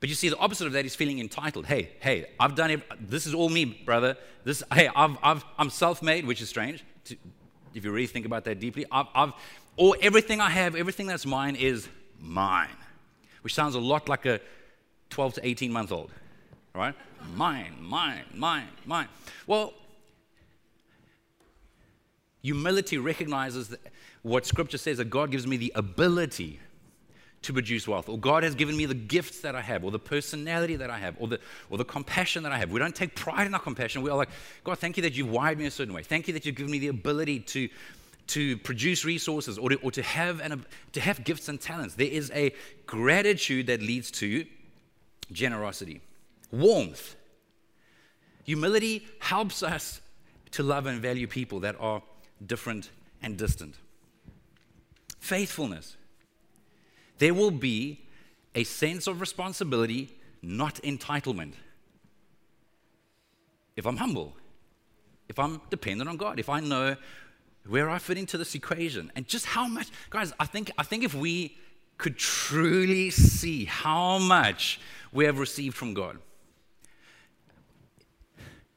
But 0.00 0.08
you 0.08 0.14
see, 0.14 0.28
the 0.28 0.36
opposite 0.36 0.66
of 0.66 0.72
that 0.74 0.84
is 0.84 0.94
feeling 0.94 1.18
entitled. 1.18 1.66
Hey, 1.66 1.90
hey, 2.00 2.26
I've 2.38 2.54
done 2.54 2.70
it. 2.70 2.82
This 3.00 3.26
is 3.26 3.34
all 3.34 3.48
me, 3.48 3.64
brother. 3.64 4.16
This, 4.44 4.62
hey, 4.72 4.88
I've, 4.94 5.16
I've, 5.22 5.44
I'm 5.58 5.70
self-made, 5.70 6.24
which 6.24 6.40
is 6.40 6.48
strange. 6.48 6.84
To, 7.06 7.16
if 7.74 7.84
you 7.84 7.90
really 7.90 8.06
think 8.06 8.24
about 8.24 8.44
that 8.44 8.60
deeply, 8.60 8.86
I've, 8.92 9.06
I've, 9.14 9.32
or 9.76 9.96
everything 10.00 10.40
I 10.40 10.50
have, 10.50 10.76
everything 10.76 11.06
that's 11.06 11.26
mine 11.26 11.56
is 11.56 11.88
mine, 12.20 12.76
which 13.42 13.54
sounds 13.54 13.74
a 13.74 13.80
lot 13.80 14.08
like 14.08 14.24
a 14.24 14.40
12 15.10 15.34
to 15.34 15.46
18 15.46 15.72
month 15.72 15.90
old, 15.90 16.10
right? 16.74 16.94
Mine, 17.34 17.74
mine, 17.80 18.24
mine, 18.34 18.68
mine. 18.86 19.08
Well, 19.46 19.74
humility 22.42 22.98
recognizes 22.98 23.68
that 23.68 23.80
what 24.22 24.46
Scripture 24.46 24.78
says 24.78 24.98
that 24.98 25.06
God 25.06 25.30
gives 25.30 25.46
me 25.46 25.56
the 25.56 25.72
ability 25.74 26.60
to 27.42 27.52
produce 27.52 27.86
wealth, 27.86 28.08
or 28.08 28.18
God 28.18 28.42
has 28.42 28.54
given 28.54 28.76
me 28.76 28.84
the 28.84 28.94
gifts 28.94 29.40
that 29.40 29.54
I 29.54 29.60
have, 29.60 29.84
or 29.84 29.90
the 29.90 29.98
personality 29.98 30.76
that 30.76 30.90
I 30.90 30.98
have, 30.98 31.14
or 31.18 31.28
the, 31.28 31.40
or 31.70 31.78
the 31.78 31.84
compassion 31.84 32.42
that 32.42 32.52
I 32.52 32.58
have. 32.58 32.70
We 32.70 32.80
don't 32.80 32.94
take 32.94 33.14
pride 33.14 33.46
in 33.46 33.54
our 33.54 33.60
compassion. 33.60 34.02
We 34.02 34.10
are 34.10 34.16
like, 34.16 34.30
God, 34.64 34.78
thank 34.78 34.96
you 34.96 35.02
that 35.04 35.14
you've 35.16 35.30
wired 35.30 35.58
me 35.58 35.66
a 35.66 35.70
certain 35.70 35.94
way. 35.94 36.02
Thank 36.02 36.26
you 36.26 36.34
that 36.34 36.44
you've 36.44 36.56
given 36.56 36.72
me 36.72 36.78
the 36.78 36.88
ability 36.88 37.40
to, 37.40 37.68
to 38.28 38.58
produce 38.58 39.04
resources 39.04 39.56
or 39.56 39.70
to, 39.70 39.76
or 39.76 39.92
to, 39.92 40.02
have 40.02 40.40
an, 40.40 40.64
to 40.92 41.00
have 41.00 41.22
gifts 41.22 41.48
and 41.48 41.60
talents. 41.60 41.94
There 41.94 42.08
is 42.08 42.30
a 42.34 42.52
gratitude 42.86 43.68
that 43.68 43.80
leads 43.80 44.10
to 44.12 44.44
generosity, 45.30 46.00
warmth. 46.50 47.14
Humility 48.44 49.06
helps 49.20 49.62
us 49.62 50.00
to 50.52 50.62
love 50.62 50.86
and 50.86 51.00
value 51.00 51.26
people 51.26 51.60
that 51.60 51.76
are 51.78 52.02
different 52.44 52.90
and 53.22 53.36
distant. 53.36 53.76
Faithfulness 55.20 55.96
there 57.18 57.34
will 57.34 57.50
be 57.50 58.06
a 58.54 58.64
sense 58.64 59.06
of 59.06 59.20
responsibility, 59.20 60.16
not 60.42 60.76
entitlement. 60.76 61.54
If 63.76 63.86
I'm 63.86 63.96
humble, 63.96 64.36
if 65.28 65.38
I'm 65.38 65.60
dependent 65.70 66.08
on 66.08 66.16
God, 66.16 66.38
if 66.40 66.48
I 66.48 66.60
know 66.60 66.96
where 67.66 67.90
I 67.90 67.98
fit 67.98 68.18
into 68.18 68.38
this 68.38 68.54
equation 68.54 69.12
and 69.14 69.28
just 69.28 69.46
how 69.46 69.68
much, 69.68 69.88
guys, 70.10 70.32
I 70.40 70.46
think, 70.46 70.70
I 70.78 70.82
think 70.82 71.04
if 71.04 71.14
we 71.14 71.56
could 71.98 72.16
truly 72.16 73.10
see 73.10 73.66
how 73.66 74.18
much 74.18 74.80
we 75.12 75.24
have 75.26 75.38
received 75.38 75.76
from 75.76 75.94
God, 75.94 76.18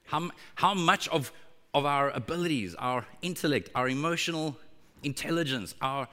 how, 0.05 0.29
how 0.55 0.73
much 0.73 1.07
of, 1.07 1.31
of 1.73 1.85
our 1.85 2.09
abilities, 2.09 2.75
our 2.75 3.05
intellect, 3.21 3.69
our 3.75 3.87
emotional 3.87 4.57
intelligence, 5.03 5.73
our, 5.81 6.07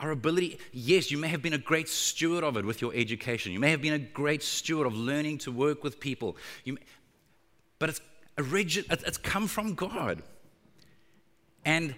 our 0.00 0.10
ability. 0.10 0.58
Yes, 0.72 1.10
you 1.10 1.18
may 1.18 1.28
have 1.28 1.42
been 1.42 1.52
a 1.52 1.58
great 1.58 1.88
steward 1.88 2.42
of 2.42 2.56
it 2.56 2.64
with 2.64 2.80
your 2.80 2.92
education. 2.94 3.52
You 3.52 3.60
may 3.60 3.70
have 3.70 3.82
been 3.82 3.92
a 3.92 3.98
great 3.98 4.42
steward 4.42 4.86
of 4.86 4.94
learning 4.94 5.38
to 5.38 5.52
work 5.52 5.84
with 5.84 6.00
people. 6.00 6.36
May, 6.64 6.78
but 7.78 7.90
it's, 7.90 8.00
origin, 8.38 8.84
it's 8.90 9.18
come 9.18 9.46
from 9.46 9.74
God. 9.74 10.22
And, 11.64 11.94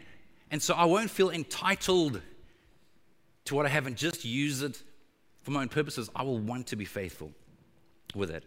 and 0.51 0.61
so 0.61 0.75
I 0.75 0.85
won't 0.85 1.11
feel 1.11 1.31
entitled 1.31 2.21
to 3.45 3.55
what 3.55 3.67
I 3.67 3.69
haven't, 3.69 3.97
just 3.97 4.25
use 4.25 4.63
it 4.63 4.83
for 5.43 5.51
my 5.53 5.63
own 5.63 5.69
purposes. 5.69 6.11
I 6.15 6.23
will 6.23 6.39
want 6.39 6.69
to 6.69 6.77
be 6.77 6.85
faithful 6.85 7.33
with 8.15 8.31
it. 8.31 8.45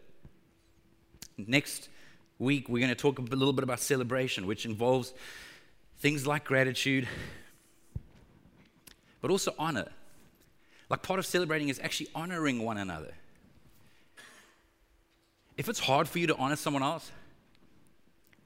Next 1.37 1.89
week, 2.39 2.69
we're 2.69 2.79
going 2.79 2.89
to 2.89 2.95
talk 2.95 3.19
a 3.19 3.21
little 3.21 3.53
bit 3.53 3.63
about 3.63 3.79
celebration, 3.79 4.47
which 4.47 4.65
involves 4.65 5.13
things 5.99 6.25
like 6.25 6.45
gratitude, 6.45 7.07
but 9.25 9.31
also 9.31 9.55
honor. 9.57 9.87
Like 10.87 11.01
part 11.01 11.17
of 11.17 11.25
celebrating 11.25 11.69
is 11.69 11.79
actually 11.79 12.09
honoring 12.13 12.63
one 12.63 12.77
another. 12.77 13.11
If 15.57 15.67
it's 15.67 15.79
hard 15.79 16.07
for 16.07 16.19
you 16.19 16.27
to 16.27 16.35
honor 16.35 16.55
someone 16.55 16.83
else, 16.83 17.11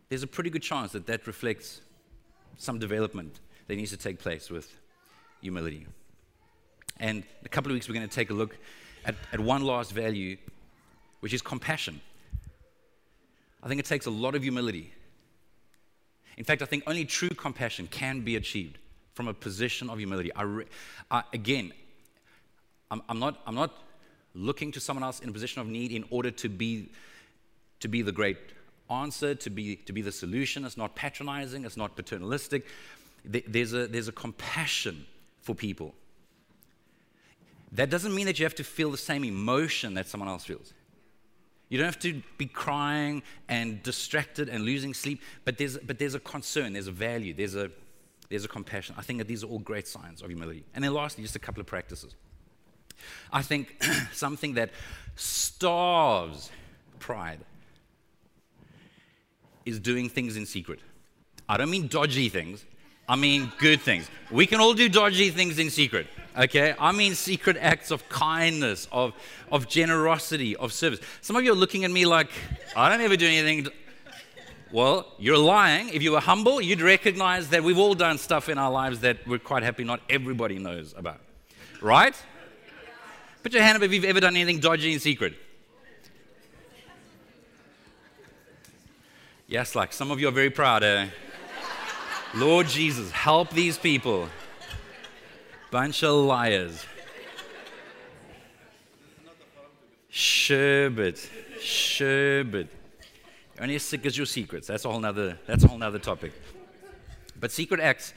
there's 0.07 0.23
a 0.23 0.27
pretty 0.27 0.49
good 0.49 0.61
chance 0.61 0.93
that 0.93 1.05
that 1.07 1.27
reflects 1.27 1.81
some 2.55 2.79
development 2.79 3.41
that 3.67 3.75
needs 3.75 3.91
to 3.91 3.97
take 3.97 4.19
place 4.19 4.49
with 4.49 4.73
humility. 5.41 5.85
And 6.97 7.23
a 7.43 7.49
couple 7.49 7.73
of 7.73 7.73
weeks, 7.73 7.89
we're 7.89 7.95
going 7.95 8.07
to 8.07 8.15
take 8.15 8.29
a 8.29 8.33
look 8.33 8.57
at, 9.03 9.15
at 9.33 9.41
one 9.41 9.63
last 9.63 9.91
value, 9.91 10.37
which 11.19 11.33
is 11.33 11.41
compassion. 11.41 11.99
I 13.61 13.67
think 13.67 13.81
it 13.81 13.85
takes 13.85 14.05
a 14.05 14.11
lot 14.11 14.33
of 14.33 14.43
humility. 14.43 14.93
In 16.37 16.45
fact, 16.45 16.61
I 16.61 16.65
think 16.65 16.85
only 16.87 17.03
true 17.03 17.27
compassion 17.27 17.87
can 17.87 18.21
be 18.21 18.37
achieved 18.37 18.77
from 19.19 19.27
a 19.27 19.33
position 19.33 19.89
of 19.89 19.97
humility. 19.97 20.33
I, 20.33 20.43
re, 20.43 20.63
I 21.11 21.23
again, 21.33 21.73
I'm, 22.89 23.01
I'm, 23.09 23.19
not, 23.19 23.41
I'm 23.45 23.53
not 23.53 23.73
looking 24.33 24.71
to 24.71 24.79
someone 24.79 25.03
else 25.03 25.19
in 25.19 25.27
a 25.27 25.33
position 25.33 25.59
of 25.59 25.67
need 25.67 25.91
in 25.91 26.05
order 26.09 26.31
to 26.31 26.47
be, 26.47 26.89
to 27.81 27.89
be 27.89 28.01
the 28.01 28.13
great 28.13 28.37
answer, 28.89 29.35
to 29.35 29.49
be, 29.49 29.75
to 29.75 29.91
be 29.91 30.01
the 30.01 30.13
solution. 30.13 30.63
It's 30.63 30.77
not 30.77 30.95
patronizing, 30.95 31.65
it's 31.65 31.75
not 31.75 31.97
paternalistic. 31.97 32.65
There's 33.25 33.73
a, 33.73 33.87
there's 33.87 34.07
a 34.07 34.13
compassion 34.13 35.05
for 35.41 35.53
people. 35.53 35.93
That 37.73 37.89
doesn't 37.89 38.15
mean 38.15 38.25
that 38.27 38.39
you 38.39 38.45
have 38.45 38.55
to 38.55 38.63
feel 38.63 38.89
the 38.89 38.97
same 38.97 39.25
emotion 39.25 39.95
that 39.95 40.07
someone 40.07 40.29
else 40.29 40.45
feels. 40.45 40.71
You 41.67 41.77
don't 41.77 41.87
have 41.87 41.99
to 41.99 42.21
be 42.37 42.45
crying 42.45 43.21
and 43.49 43.83
distracted 43.83 44.47
and 44.47 44.63
losing 44.63 44.93
sleep, 44.93 45.21
but 45.43 45.57
there's, 45.57 45.77
but 45.77 45.99
there's 45.99 46.15
a 46.15 46.21
concern, 46.21 46.71
there's 46.71 46.87
a 46.87 46.93
value, 46.93 47.33
there's 47.33 47.55
a, 47.55 47.69
there's 48.29 48.45
a 48.45 48.47
compassion. 48.47 48.95
I 48.97 49.01
think 49.01 49.17
that 49.19 49.27
these 49.27 49.43
are 49.43 49.47
all 49.47 49.59
great 49.59 49.87
signs 49.87 50.21
of 50.21 50.29
humility. 50.29 50.63
And 50.73 50.83
then, 50.83 50.93
lastly, 50.93 51.23
just 51.23 51.35
a 51.35 51.39
couple 51.39 51.61
of 51.61 51.67
practices. 51.67 52.15
I 53.31 53.41
think 53.41 53.83
something 54.13 54.53
that 54.53 54.69
starves 55.15 56.51
pride 56.99 57.39
is 59.65 59.79
doing 59.79 60.09
things 60.09 60.37
in 60.37 60.45
secret. 60.45 60.79
I 61.47 61.57
don't 61.57 61.69
mean 61.69 61.87
dodgy 61.87 62.29
things, 62.29 62.65
I 63.07 63.15
mean 63.15 63.51
good 63.57 63.81
things. 63.81 64.09
We 64.29 64.45
can 64.45 64.59
all 64.59 64.73
do 64.73 64.87
dodgy 64.87 65.31
things 65.31 65.57
in 65.57 65.71
secret, 65.71 66.07
okay? 66.37 66.75
I 66.79 66.91
mean 66.91 67.15
secret 67.15 67.57
acts 67.57 67.89
of 67.89 68.07
kindness, 68.09 68.87
of, 68.91 69.13
of 69.51 69.67
generosity, 69.67 70.55
of 70.55 70.71
service. 70.71 70.99
Some 71.21 71.35
of 71.35 71.43
you 71.43 71.51
are 71.51 71.55
looking 71.55 71.85
at 71.85 71.91
me 71.91 72.05
like, 72.05 72.29
I 72.75 72.89
don't 72.89 73.01
ever 73.01 73.17
do 73.17 73.27
anything. 73.27 73.71
Well, 74.71 75.07
you're 75.17 75.37
lying. 75.37 75.89
If 75.89 76.03
you 76.03 76.11
were 76.11 76.19
humble, 76.19 76.61
you'd 76.61 76.81
recognize 76.81 77.49
that 77.49 77.63
we've 77.63 77.77
all 77.77 77.95
done 77.95 78.19
stuff 78.19 78.49
in 78.49 78.59
our 78.59 78.69
lives 78.69 78.99
that 78.99 79.27
we're 79.27 79.39
quite 79.39 79.63
happy 79.63 79.83
not 79.83 79.99
everybody 80.09 80.59
knows 80.59 80.93
about. 80.95 81.21
Right? 81.81 82.15
Put 83.41 83.53
your 83.53 83.63
hand 83.63 83.77
up 83.77 83.83
if 83.83 83.91
you've 83.91 84.05
ever 84.05 84.19
done 84.19 84.35
anything 84.35 84.59
dodgy 84.59 84.93
in 84.93 84.99
secret. 84.99 85.33
Yes, 89.47 89.75
like 89.75 89.91
some 89.91 90.11
of 90.11 90.19
you 90.19 90.27
are 90.27 90.31
very 90.31 90.51
proud. 90.51 90.83
Eh? 90.83 91.07
Lord 92.35 92.67
Jesus, 92.67 93.09
help 93.09 93.49
these 93.49 93.79
people. 93.79 94.29
Bunch 95.71 96.03
of 96.03 96.13
liars. 96.25 96.85
Sherbet. 100.11 101.27
Sherbet. 101.59 102.78
Only 103.59 103.75
as 103.75 103.83
sick 103.83 104.05
as 104.05 104.17
your 104.17 104.25
secrets. 104.25 104.67
That's 104.67 104.85
a 104.85 104.89
whole 104.89 104.99
nother, 104.99 105.37
that's 105.45 105.63
a 105.63 105.67
whole 105.67 105.77
nother 105.77 105.99
topic. 105.99 106.31
But 107.39 107.51
secret 107.51 107.79
acts 107.79 108.13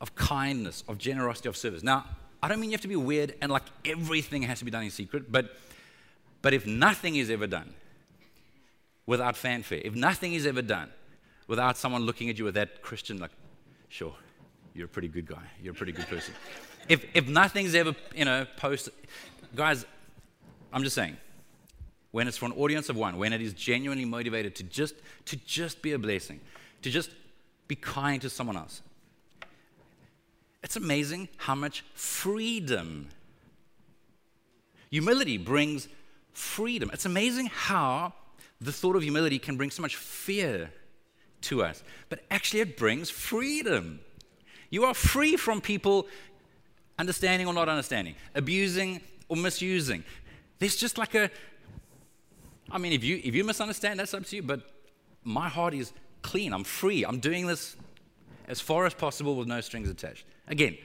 of 0.00 0.14
kindness, 0.14 0.84
of 0.88 0.98
generosity, 0.98 1.48
of 1.48 1.56
service. 1.56 1.82
Now, 1.82 2.04
I 2.42 2.48
don't 2.48 2.60
mean 2.60 2.70
you 2.70 2.74
have 2.74 2.82
to 2.82 2.88
be 2.88 2.96
weird 2.96 3.34
and 3.40 3.50
like 3.50 3.64
everything 3.84 4.42
has 4.42 4.58
to 4.58 4.64
be 4.64 4.70
done 4.70 4.84
in 4.84 4.90
secret, 4.90 5.32
but, 5.32 5.56
but 6.42 6.52
if 6.52 6.66
nothing 6.66 7.16
is 7.16 7.30
ever 7.30 7.46
done 7.46 7.72
without 9.06 9.36
fanfare, 9.36 9.80
if 9.82 9.94
nothing 9.94 10.34
is 10.34 10.46
ever 10.46 10.60
done 10.60 10.90
without 11.46 11.76
someone 11.78 12.02
looking 12.02 12.28
at 12.28 12.38
you 12.38 12.44
with 12.44 12.54
that 12.54 12.82
Christian, 12.82 13.18
like, 13.18 13.30
sure, 13.88 14.14
you're 14.74 14.86
a 14.86 14.88
pretty 14.88 15.08
good 15.08 15.26
guy. 15.26 15.42
You're 15.62 15.72
a 15.72 15.76
pretty 15.76 15.92
good 15.92 16.08
person. 16.08 16.34
if, 16.88 17.04
if 17.14 17.28
nothing's 17.28 17.74
ever, 17.74 17.94
you 18.14 18.26
know, 18.26 18.46
posted, 18.56 18.92
guys, 19.54 19.86
I'm 20.72 20.82
just 20.82 20.94
saying, 20.94 21.16
when 22.14 22.28
it's 22.28 22.36
for 22.36 22.46
an 22.46 22.52
audience 22.52 22.88
of 22.88 22.94
one, 22.94 23.18
when 23.18 23.32
it 23.32 23.42
is 23.42 23.52
genuinely 23.52 24.04
motivated 24.04 24.54
to 24.54 24.62
just, 24.62 24.94
to 25.24 25.34
just 25.34 25.82
be 25.82 25.90
a 25.90 25.98
blessing, 25.98 26.38
to 26.80 26.88
just 26.88 27.10
be 27.66 27.74
kind 27.74 28.22
to 28.22 28.30
someone 28.30 28.56
else, 28.56 28.82
it's 30.62 30.76
amazing 30.76 31.28
how 31.38 31.56
much 31.56 31.84
freedom 31.94 33.08
humility 34.90 35.38
brings 35.38 35.88
freedom. 36.32 36.88
It's 36.92 37.04
amazing 37.04 37.46
how 37.46 38.12
the 38.60 38.70
thought 38.70 38.94
of 38.94 39.02
humility 39.02 39.40
can 39.40 39.56
bring 39.56 39.72
so 39.72 39.82
much 39.82 39.96
fear 39.96 40.70
to 41.40 41.64
us, 41.64 41.82
but 42.10 42.20
actually 42.30 42.60
it 42.60 42.76
brings 42.76 43.10
freedom. 43.10 43.98
You 44.70 44.84
are 44.84 44.94
free 44.94 45.36
from 45.36 45.60
people 45.60 46.06
understanding 46.96 47.48
or 47.48 47.54
not 47.54 47.68
understanding, 47.68 48.14
abusing 48.36 49.00
or 49.28 49.36
misusing. 49.36 50.04
There's 50.60 50.76
just 50.76 50.96
like 50.96 51.16
a, 51.16 51.28
I 52.70 52.78
mean, 52.78 52.92
if 52.92 53.04
you, 53.04 53.20
if 53.22 53.34
you 53.34 53.44
misunderstand, 53.44 54.00
that's 54.00 54.14
up 54.14 54.24
to 54.26 54.36
you, 54.36 54.42
but 54.42 54.60
my 55.22 55.48
heart 55.48 55.74
is 55.74 55.92
clean. 56.22 56.52
I'm 56.52 56.64
free. 56.64 57.04
I'm 57.04 57.20
doing 57.20 57.46
this 57.46 57.76
as 58.48 58.60
far 58.60 58.86
as 58.86 58.94
possible 58.94 59.36
with 59.36 59.48
no 59.48 59.60
strings 59.60 59.88
attached. 59.88 60.24
Again, 60.48 60.76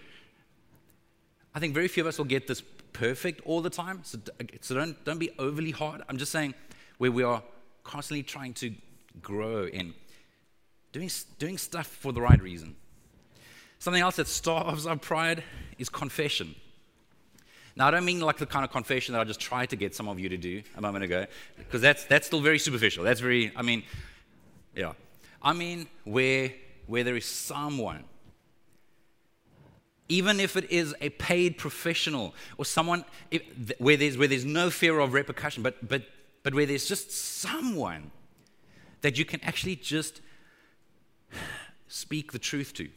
I 1.53 1.59
think 1.59 1.73
very 1.73 1.87
few 1.87 2.03
of 2.03 2.07
us 2.07 2.17
will 2.17 2.25
get 2.25 2.47
this 2.47 2.61
perfect 2.93 3.41
all 3.45 3.61
the 3.61 3.69
time, 3.69 4.01
so, 4.03 4.17
so 4.61 4.75
don't, 4.75 5.03
don't 5.05 5.19
be 5.19 5.31
overly 5.39 5.71
hard. 5.71 6.01
I'm 6.09 6.17
just 6.17 6.31
saying 6.31 6.53
where 6.97 7.11
we 7.11 7.23
are 7.23 7.41
constantly 7.83 8.23
trying 8.23 8.53
to 8.55 8.73
grow 9.21 9.65
in 9.65 9.93
doing, 10.91 11.09
doing 11.37 11.57
stuff 11.57 11.87
for 11.87 12.11
the 12.11 12.21
right 12.21 12.41
reason. 12.41 12.75
Something 13.79 14.01
else 14.01 14.17
that 14.17 14.27
starves 14.27 14.85
our 14.85 14.97
pride 14.97 15.43
is 15.77 15.89
confession. 15.89 16.55
Now, 17.75 17.88
I 17.88 17.91
don't 17.91 18.05
mean 18.05 18.19
like 18.19 18.38
the 18.38 18.45
kind 18.45 18.65
of 18.65 18.71
confession 18.71 19.13
that 19.13 19.21
I 19.21 19.23
just 19.23 19.39
tried 19.39 19.69
to 19.69 19.75
get 19.75 19.95
some 19.95 20.08
of 20.08 20.19
you 20.19 20.29
to 20.29 20.38
do 20.38 20.62
a 20.75 20.82
moment 20.82 21.05
ago, 21.05 21.25
because 21.58 21.82
that's, 21.82 22.03
that's 22.05 22.27
still 22.27 22.41
very 22.41 22.60
superficial. 22.60 23.03
That's 23.03 23.21
very, 23.21 23.51
I 23.55 23.62
mean, 23.62 23.84
yeah. 24.75 24.93
I 25.41 25.53
mean, 25.53 25.88
where, 26.03 26.51
where 26.88 27.03
there 27.03 27.15
is 27.15 27.25
someone, 27.25 28.03
even 30.10 30.39
if 30.39 30.58
it 30.58 30.69
is 30.71 30.95
a 31.01 31.10
paid 31.10 31.58
professional 31.58 32.34
or 32.58 32.65
someone 32.65 33.05
if, 33.32 33.43
where, 33.77 33.95
there's, 33.95 34.17
where 34.17 34.27
there's 34.27 34.45
no 34.45 34.69
fear 34.69 34.99
of 34.99 35.13
repercussion, 35.13 35.63
but, 35.63 35.88
but, 35.88 36.03
but 36.43 36.53
where 36.53 36.65
there's 36.65 36.88
just 36.88 37.12
someone 37.12 38.12
that 39.01 39.17
you 39.17 39.23
can 39.23 39.39
actually 39.43 39.75
just 39.75 40.19
speak 41.88 42.32
the 42.32 42.39
truth 42.39 42.73
to. 42.73 42.89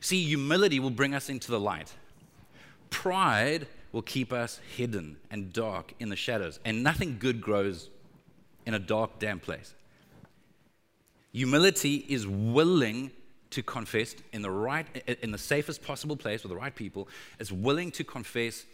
See, 0.00 0.22
humility 0.22 0.78
will 0.78 0.90
bring 0.90 1.14
us 1.14 1.28
into 1.28 1.50
the 1.50 1.58
light. 1.58 1.92
Pride 2.94 3.66
will 3.90 4.02
keep 4.02 4.32
us 4.32 4.60
hidden 4.76 5.16
and 5.30 5.52
dark 5.52 5.92
in 5.98 6.08
the 6.10 6.16
shadows, 6.16 6.60
and 6.64 6.82
nothing 6.82 7.18
good 7.18 7.40
grows 7.40 7.90
in 8.66 8.74
a 8.74 8.78
dark, 8.78 9.18
damp 9.18 9.42
place. 9.42 9.74
Humility 11.32 12.06
is 12.08 12.24
willing 12.26 13.10
to 13.50 13.62
confess 13.64 14.14
in 14.32 14.42
the 14.42 14.50
right 14.50 14.86
in 15.22 15.32
the 15.32 15.38
safest 15.38 15.82
possible 15.82 16.16
place 16.16 16.44
with 16.44 16.50
the 16.50 16.56
right 16.56 16.74
people, 16.74 17.08
is 17.40 17.52
willing 17.52 17.90
to 17.90 18.04
confess 18.04 18.64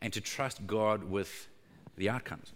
and 0.00 0.12
to 0.12 0.20
trust 0.20 0.66
God 0.66 1.04
with 1.04 1.48
the 1.96 2.10
outcomes. 2.10 2.52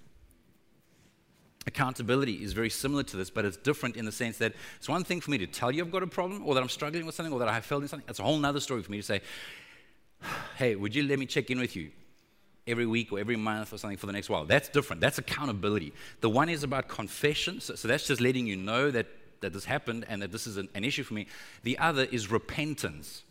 accountability 1.66 2.42
is 2.42 2.52
very 2.52 2.70
similar 2.70 3.02
to 3.04 3.16
this, 3.16 3.30
but 3.30 3.44
it's 3.44 3.56
different 3.56 3.96
in 3.96 4.04
the 4.04 4.12
sense 4.12 4.38
that 4.38 4.52
it's 4.76 4.88
one 4.88 5.04
thing 5.04 5.20
for 5.20 5.30
me 5.30 5.38
to 5.38 5.46
tell 5.46 5.70
you 5.70 5.84
I've 5.84 5.92
got 5.92 6.02
a 6.02 6.06
problem 6.06 6.42
or 6.44 6.54
that 6.54 6.60
I'm 6.60 6.68
struggling 6.68 7.06
with 7.06 7.14
something 7.14 7.32
or 7.32 7.38
that 7.38 7.48
I 7.48 7.54
have 7.54 7.64
failed 7.64 7.82
in 7.82 7.88
something. 7.88 8.08
It's 8.08 8.18
a 8.18 8.22
whole 8.22 8.44
other 8.44 8.60
story 8.60 8.82
for 8.82 8.90
me 8.90 8.98
to 8.98 9.02
say, 9.02 9.20
hey, 10.56 10.74
would 10.76 10.94
you 10.94 11.02
let 11.04 11.18
me 11.18 11.26
check 11.26 11.50
in 11.50 11.58
with 11.58 11.76
you 11.76 11.90
every 12.66 12.86
week 12.86 13.12
or 13.12 13.18
every 13.18 13.36
month 13.36 13.72
or 13.72 13.78
something 13.78 13.98
for 13.98 14.06
the 14.06 14.12
next 14.12 14.28
while? 14.28 14.44
That's 14.44 14.68
different. 14.68 15.00
That's 15.00 15.18
accountability. 15.18 15.92
The 16.20 16.30
one 16.30 16.48
is 16.48 16.62
about 16.62 16.88
confession. 16.88 17.60
So, 17.60 17.74
so 17.74 17.88
that's 17.88 18.06
just 18.06 18.20
letting 18.20 18.46
you 18.46 18.56
know 18.56 18.90
that, 18.90 19.06
that 19.40 19.52
this 19.52 19.64
happened 19.64 20.06
and 20.08 20.22
that 20.22 20.32
this 20.32 20.46
is 20.46 20.56
an, 20.56 20.68
an 20.74 20.84
issue 20.84 21.02
for 21.02 21.14
me. 21.14 21.26
The 21.62 21.78
other 21.78 22.04
is 22.04 22.30
repentance 22.30 23.24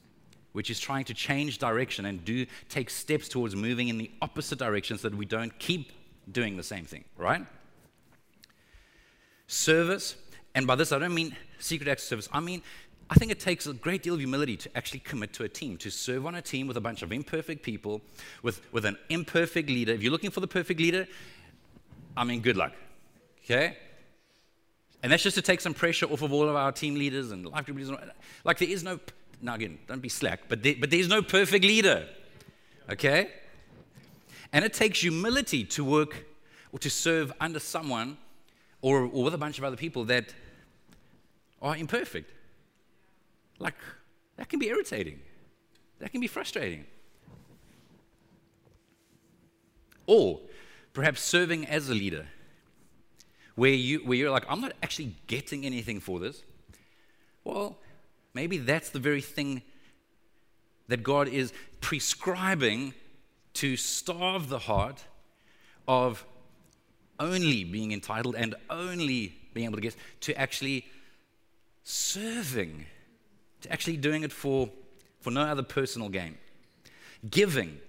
which 0.54 0.70
is 0.70 0.80
trying 0.80 1.06
to 1.06 1.14
change 1.14 1.58
direction 1.58 2.06
and 2.06 2.24
do 2.26 2.46
take 2.70 2.90
steps 2.90 3.30
towards 3.30 3.56
moving 3.56 3.88
in 3.88 3.98
the 3.98 4.12
opposite 4.22 4.60
direction 4.60 4.98
so 4.98 5.10
that 5.10 5.18
we 5.18 5.26
don't 5.26 5.58
keep 5.60 5.92
doing 6.32 6.58
the 6.58 6.64
same 6.64 6.86
thing, 6.86 7.04
right? 7.18 7.46
Service, 9.48 10.16
and 10.54 10.68
by 10.68 10.76
this 10.76 10.92
I 10.92 11.00
don't 11.00 11.14
mean 11.14 11.36
secret 11.60 11.90
acts 11.90 12.04
of 12.04 12.08
service, 12.08 12.30
I 12.32 12.40
mean 12.40 12.62
I 13.12 13.16
think 13.16 13.30
it 13.30 13.42
takes 13.42 13.68
a 13.68 13.74
great 13.74 14.04
deal 14.04 14.14
of 14.14 14.22
humility 14.22 14.56
to 14.56 14.78
actually 14.78 15.00
commit 15.00 15.34
to 15.34 15.44
a 15.44 15.50
team, 15.50 15.76
to 15.80 15.92
serve 15.92 16.26
on 16.26 16.36
a 16.36 16.42
team 16.42 16.66
with 16.66 16.78
a 16.78 16.82
bunch 16.82 17.02
of 17.02 17.12
imperfect 17.12 17.62
people, 17.62 18.02
with, 18.42 18.62
with 18.72 18.86
an 18.86 18.98
imperfect 19.10 19.70
leader. 19.70 19.92
If 19.92 20.02
you're 20.02 20.14
looking 20.14 20.32
for 20.32 20.40
the 20.40 20.48
perfect 20.48 20.80
leader, 20.80 21.06
I 22.16 22.24
mean, 22.24 22.40
good 22.40 22.56
luck. 22.56 22.72
Okay? 23.44 23.78
And 25.04 25.12
that's 25.12 25.24
just 25.24 25.36
to 25.36 25.42
take 25.42 25.60
some 25.60 25.74
pressure 25.74 26.06
off 26.06 26.22
of 26.22 26.32
all 26.32 26.48
of 26.48 26.56
our 26.56 26.72
team 26.72 26.96
leaders 26.96 27.32
and 27.32 27.46
life 27.46 27.66
group 27.66 27.80
leaders. 27.80 27.98
Like, 28.46 28.60
there 28.60 28.70
is 28.70 28.82
no, 28.82 28.98
now 29.42 29.56
again, 29.56 29.78
don't 29.88 30.02
be 30.02 30.08
slack, 30.08 30.44
but, 30.48 30.64
there, 30.64 30.76
but 30.80 30.90
there's 30.90 31.10
no 31.10 31.22
perfect 31.22 31.66
leader. 31.66 32.08
Okay? 32.90 33.30
And 34.54 34.64
it 34.64 34.74
takes 34.74 35.02
humility 35.02 35.66
to 35.66 35.84
work 35.84 36.28
or 36.72 36.80
to 36.80 36.90
serve 36.90 37.34
under 37.42 37.60
someone 37.60 38.18
or, 38.82 39.02
or 39.02 39.26
with 39.26 39.34
a 39.34 39.38
bunch 39.38 39.58
of 39.58 39.66
other 39.66 39.76
people 39.76 40.06
that 40.06 40.34
are 41.62 41.76
imperfect. 41.76 42.32
Like, 43.62 43.76
that 44.38 44.50
can 44.50 44.60
be 44.60 44.68
irritating, 44.68 45.20
that 46.00 46.12
can 46.12 46.20
be 46.20 46.28
frustrating. 46.28 46.86
Or 50.08 50.40
perhaps 50.94 51.22
serving 51.22 51.68
as 51.68 51.90
a 51.90 51.94
leader, 51.94 52.26
where, 53.56 53.72
you, 53.72 54.00
where 54.00 54.18
you're 54.18 54.32
like, 54.32 54.46
I'm 54.50 54.62
not 54.62 54.74
actually 54.82 55.16
getting 55.28 55.66
anything 55.66 56.00
for 56.00 56.20
this. 56.20 56.44
Well, 57.44 57.78
maybe 58.34 58.58
that's 58.58 58.90
the 58.90 59.00
very 59.00 59.22
thing 59.22 59.62
that 60.88 61.04
God 61.04 61.28
is 61.28 61.54
prescribing 61.80 62.94
to 63.54 63.78
starve 63.78 64.50
the 64.50 64.60
heart 64.60 65.04
of 65.88 66.26
only 67.20 67.64
being 67.64 67.92
entitled 67.92 68.36
and 68.36 68.56
only 68.70 69.38
being 69.54 69.66
able 69.66 69.76
to 69.76 69.82
get 69.82 69.96
to 70.22 70.36
actually 70.38 70.88
serving, 71.84 72.86
to 73.62 73.72
actually 73.72 73.98
doing 73.98 74.24
it 74.24 74.32
for, 74.32 74.70
for 75.20 75.32
no 75.32 75.42
other 75.42 75.64
personal 75.64 76.10
gain. 76.10 76.38
Giving 77.30 77.80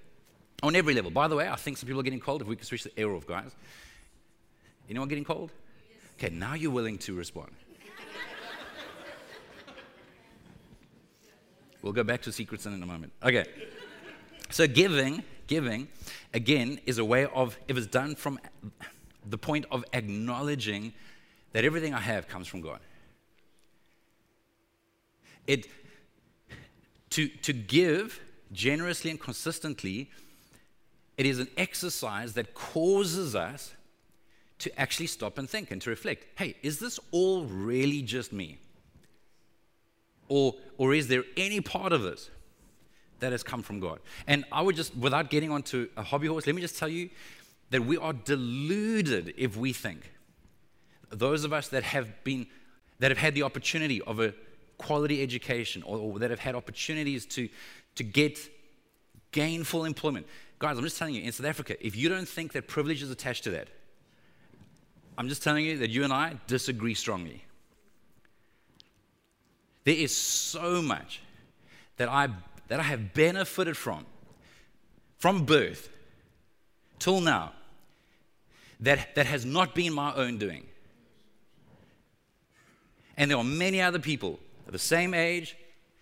on 0.63 0.77
every 0.77 0.95
level. 0.95 1.11
By 1.11 1.29
the 1.29 1.37
way, 1.37 1.49
I 1.49 1.57
think 1.57 1.77
some 1.77 1.87
people 1.87 2.01
are 2.01 2.05
getting 2.05 2.21
cold. 2.21 2.43
If 2.43 2.49
we 2.49 2.57
can 2.57 2.65
switch 2.65 2.85
the 2.85 2.99
air 2.99 3.11
off, 3.11 3.27
guys. 3.27 3.51
Anyone 4.89 5.09
getting 5.09 5.25
cold? 5.25 5.51
Okay, 6.19 6.35
now 6.35 6.55
you're 6.55 6.71
willing 6.71 6.99
to 6.99 7.15
respond. 7.15 7.51
we'll 11.83 11.93
go 11.93 12.05
back 12.05 12.23
to 12.23 12.33
secrets 12.33 12.67
in 12.67 12.81
a 12.81 12.87
moment. 12.87 13.13
Okay. 13.23 13.45
So 14.51 14.67
giving, 14.67 15.25
giving, 15.47 15.89
again, 16.35 16.79
is 16.87 16.99
a 16.99 17.05
way 17.05 17.27
of, 17.27 17.59
if 17.69 17.77
it's 17.77 17.87
done 17.87 18.15
from 18.15 18.39
the 19.29 19.39
point 19.39 19.67
of 19.71 19.85
acknowledging 19.93 20.93
that 21.53 21.65
everything 21.65 21.95
I 21.95 22.01
have 22.01 22.29
comes 22.29 22.47
from 22.47 22.61
God. 22.61 22.81
It, 25.47 25.67
to, 27.11 27.29
to 27.29 27.53
give 27.53 28.21
generously 28.53 29.11
and 29.11 29.21
consistently, 29.21 30.11
it 31.17 31.27
is 31.27 31.39
an 31.39 31.49
exercise 31.57 32.35
that 32.35 32.55
causes 32.55 33.35
us 33.35 33.75
to 34.59 34.81
actually 34.81 35.09
stop 35.09 35.39
and 35.39 35.49
think 35.51 35.71
and 35.71 35.83
to 35.83 35.91
reflect 35.91 36.25
hey, 36.39 36.55
is 36.63 36.79
this 36.79 37.01
all 37.11 37.45
really 37.45 38.03
just 38.03 38.33
me? 38.33 38.59
Or, 40.29 40.55
or 40.79 40.95
is 40.95 41.09
there 41.09 41.25
any 41.37 41.61
part 41.61 41.93
of 41.93 42.03
this 42.03 42.31
that 43.21 43.33
has 43.33 43.43
come 43.43 43.63
from 43.63 43.81
God? 43.81 43.99
And 44.27 44.45
I 44.51 44.63
would 44.63 44.77
just, 44.77 44.97
without 44.97 45.31
getting 45.31 45.51
onto 45.51 45.89
a 45.97 46.03
hobby 46.03 46.29
horse, 46.29 46.47
let 46.47 46.55
me 46.55 46.63
just 46.63 46.79
tell 46.79 46.89
you 46.89 47.11
that 47.71 47.85
we 47.85 47.97
are 47.97 48.13
deluded 48.13 49.35
if 49.37 49.57
we 49.57 49.73
think 49.73 50.13
those 51.11 51.45
of 51.45 51.53
us 51.53 51.69
that 51.69 51.83
have 51.83 52.25
been 52.25 52.47
that 52.99 53.11
have 53.11 53.19
had 53.19 53.35
the 53.35 53.43
opportunity 53.43 54.01
of 54.03 54.21
a 54.21 54.33
quality 54.83 55.23
education 55.23 55.83
or, 55.83 55.99
or, 55.99 56.19
that 56.19 56.31
have 56.31 56.39
had 56.39 56.55
opportunities 56.55 57.27
to 57.27 57.49
to 57.95 58.05
get 58.05 58.39
gainful 59.31 59.85
employment 59.85 60.27
guys 60.59 60.77
i'm 60.77 60.85
just 60.85 60.99
telling 60.99 61.15
you 61.15 61.23
in 61.23 61.33
south 61.33 61.47
africa 61.47 61.75
if 61.85 61.97
you 61.97 62.09
don't 62.09 62.29
think 62.29 62.53
that 62.53 62.67
privilege 62.67 63.03
is 63.03 63.11
attached 63.11 63.45
to 63.45 63.51
that 63.51 63.69
i'm 65.17 65.29
just 65.29 65.43
telling 65.43 65.65
you 65.65 65.79
that 65.79 65.91
you 65.91 66.05
and 66.05 66.13
i 66.13 66.35
disagree 66.47 66.95
strongly 66.95 67.45
there 69.85 69.95
is 69.95 70.15
so 70.17 70.83
much 70.83 71.23
that 71.97 72.09
i 72.09 72.29
that 72.69 72.81
i 72.81 72.83
have 72.83 73.15
benefited 73.15 73.77
from 73.77 74.05
from 75.19 75.45
birth 75.45 75.89
till 76.99 77.21
now 77.21 77.53
that, 78.83 79.15
that 79.15 79.27
has 79.27 79.45
not 79.45 79.75
been 79.75 79.93
my 79.93 80.13
own 80.15 80.39
doing. 80.39 80.67
And 83.17 83.31
there 83.31 83.39
are 83.39 83.45
many 83.45 83.81
other 83.81 83.99
people 83.99 84.41
the 84.73 84.79
same 84.79 85.15
age 85.15 85.57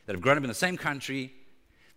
that 0.07 0.15
have 0.15 0.23
grown 0.23 0.37
up 0.37 0.43
in 0.43 0.49
the 0.49 0.55
same 0.55 0.77
country 0.77 1.33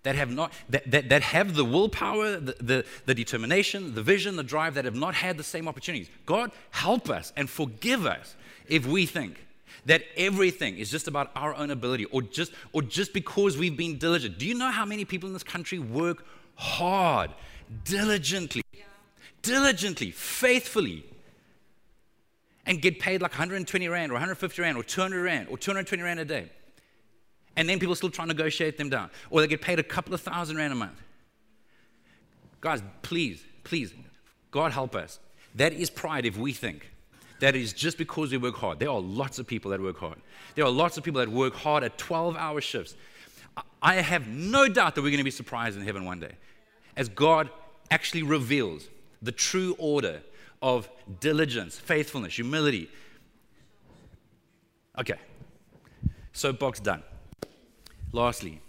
that 0.03 0.15
have 0.15 0.29
not 0.29 0.51
that, 0.69 0.89
that, 0.91 1.09
that 1.09 1.21
have 1.21 1.55
the 1.55 1.63
willpower 1.63 2.37
the, 2.37 2.55
the, 2.59 2.85
the 3.05 3.15
determination 3.15 3.95
the 3.95 4.03
vision 4.03 4.35
the 4.35 4.43
drive 4.43 4.73
that 4.73 4.85
have 4.85 4.95
not 4.95 5.15
had 5.15 5.37
the 5.37 5.43
same 5.43 5.67
opportunities 5.67 6.09
god 6.25 6.51
help 6.71 7.09
us 7.09 7.31
and 7.37 7.49
forgive 7.49 8.05
us 8.05 8.35
if 8.67 8.85
we 8.85 9.05
think 9.05 9.45
that 9.85 10.03
everything 10.17 10.77
is 10.77 10.89
just 10.91 11.07
about 11.07 11.31
our 11.35 11.55
own 11.55 11.71
ability 11.71 12.05
or 12.05 12.21
just 12.21 12.51
or 12.73 12.81
just 12.81 13.13
because 13.13 13.57
we've 13.57 13.77
been 13.77 13.97
diligent 13.97 14.37
do 14.37 14.45
you 14.45 14.53
know 14.53 14.71
how 14.71 14.85
many 14.85 15.05
people 15.05 15.27
in 15.27 15.33
this 15.33 15.43
country 15.43 15.79
work 15.79 16.25
hard 16.55 17.31
diligently 17.85 18.63
diligently, 19.43 20.09
faithfully, 20.09 21.05
and 22.65 22.81
get 22.81 22.99
paid 22.99 23.21
like 23.21 23.31
120 23.31 23.87
Rand 23.87 24.11
or 24.11 24.15
150 24.15 24.61
Rand 24.61 24.77
or 24.77 24.83
200 24.83 25.21
Rand 25.21 25.49
or 25.49 25.57
220 25.57 26.01
Rand 26.01 26.19
a 26.19 26.25
day. 26.25 26.49
And 27.55 27.69
then 27.69 27.79
people 27.79 27.95
still 27.95 28.09
try 28.09 28.25
to 28.25 28.29
negotiate 28.29 28.77
them 28.77 28.89
down. 28.89 29.09
Or 29.29 29.41
they 29.41 29.47
get 29.47 29.61
paid 29.61 29.79
a 29.79 29.83
couple 29.83 30.13
of 30.13 30.21
thousand 30.21 30.57
Rand 30.57 30.73
a 30.73 30.75
month. 30.75 31.01
Guys, 32.61 32.81
please, 33.01 33.43
please, 33.63 33.93
God 34.51 34.71
help 34.71 34.95
us. 34.95 35.19
That 35.55 35.73
is 35.73 35.89
pride 35.89 36.25
if 36.25 36.37
we 36.37 36.53
think 36.53 36.93
that 37.43 37.57
is 37.57 37.73
just 37.73 37.97
because 37.97 38.31
we 38.31 38.37
work 38.37 38.55
hard. 38.55 38.79
There 38.79 38.89
are 38.89 39.01
lots 39.01 39.37
of 39.37 39.45
people 39.45 39.71
that 39.71 39.81
work 39.81 39.97
hard. 39.97 40.17
There 40.55 40.63
are 40.63 40.71
lots 40.71 40.97
of 40.97 41.03
people 41.03 41.19
that 41.19 41.27
work 41.27 41.53
hard 41.53 41.83
at 41.83 41.97
12 41.97 42.37
hour 42.37 42.61
shifts. 42.61 42.95
I 43.81 43.95
have 43.95 44.27
no 44.29 44.69
doubt 44.69 44.95
that 44.95 45.01
we're 45.01 45.09
going 45.09 45.17
to 45.17 45.25
be 45.25 45.29
surprised 45.29 45.77
in 45.77 45.83
heaven 45.83 46.05
one 46.05 46.21
day 46.21 46.31
as 46.95 47.09
God 47.09 47.49
actually 47.91 48.23
reveals 48.23 48.87
the 49.21 49.33
true 49.33 49.75
order 49.77 50.21
of 50.61 50.89
diligence, 51.19 51.77
faithfulness, 51.77 52.35
humility. 52.35 52.89
Okay, 54.97 55.19
soapbox 56.31 56.79
done. 56.79 57.03
Lastly, 58.13 58.61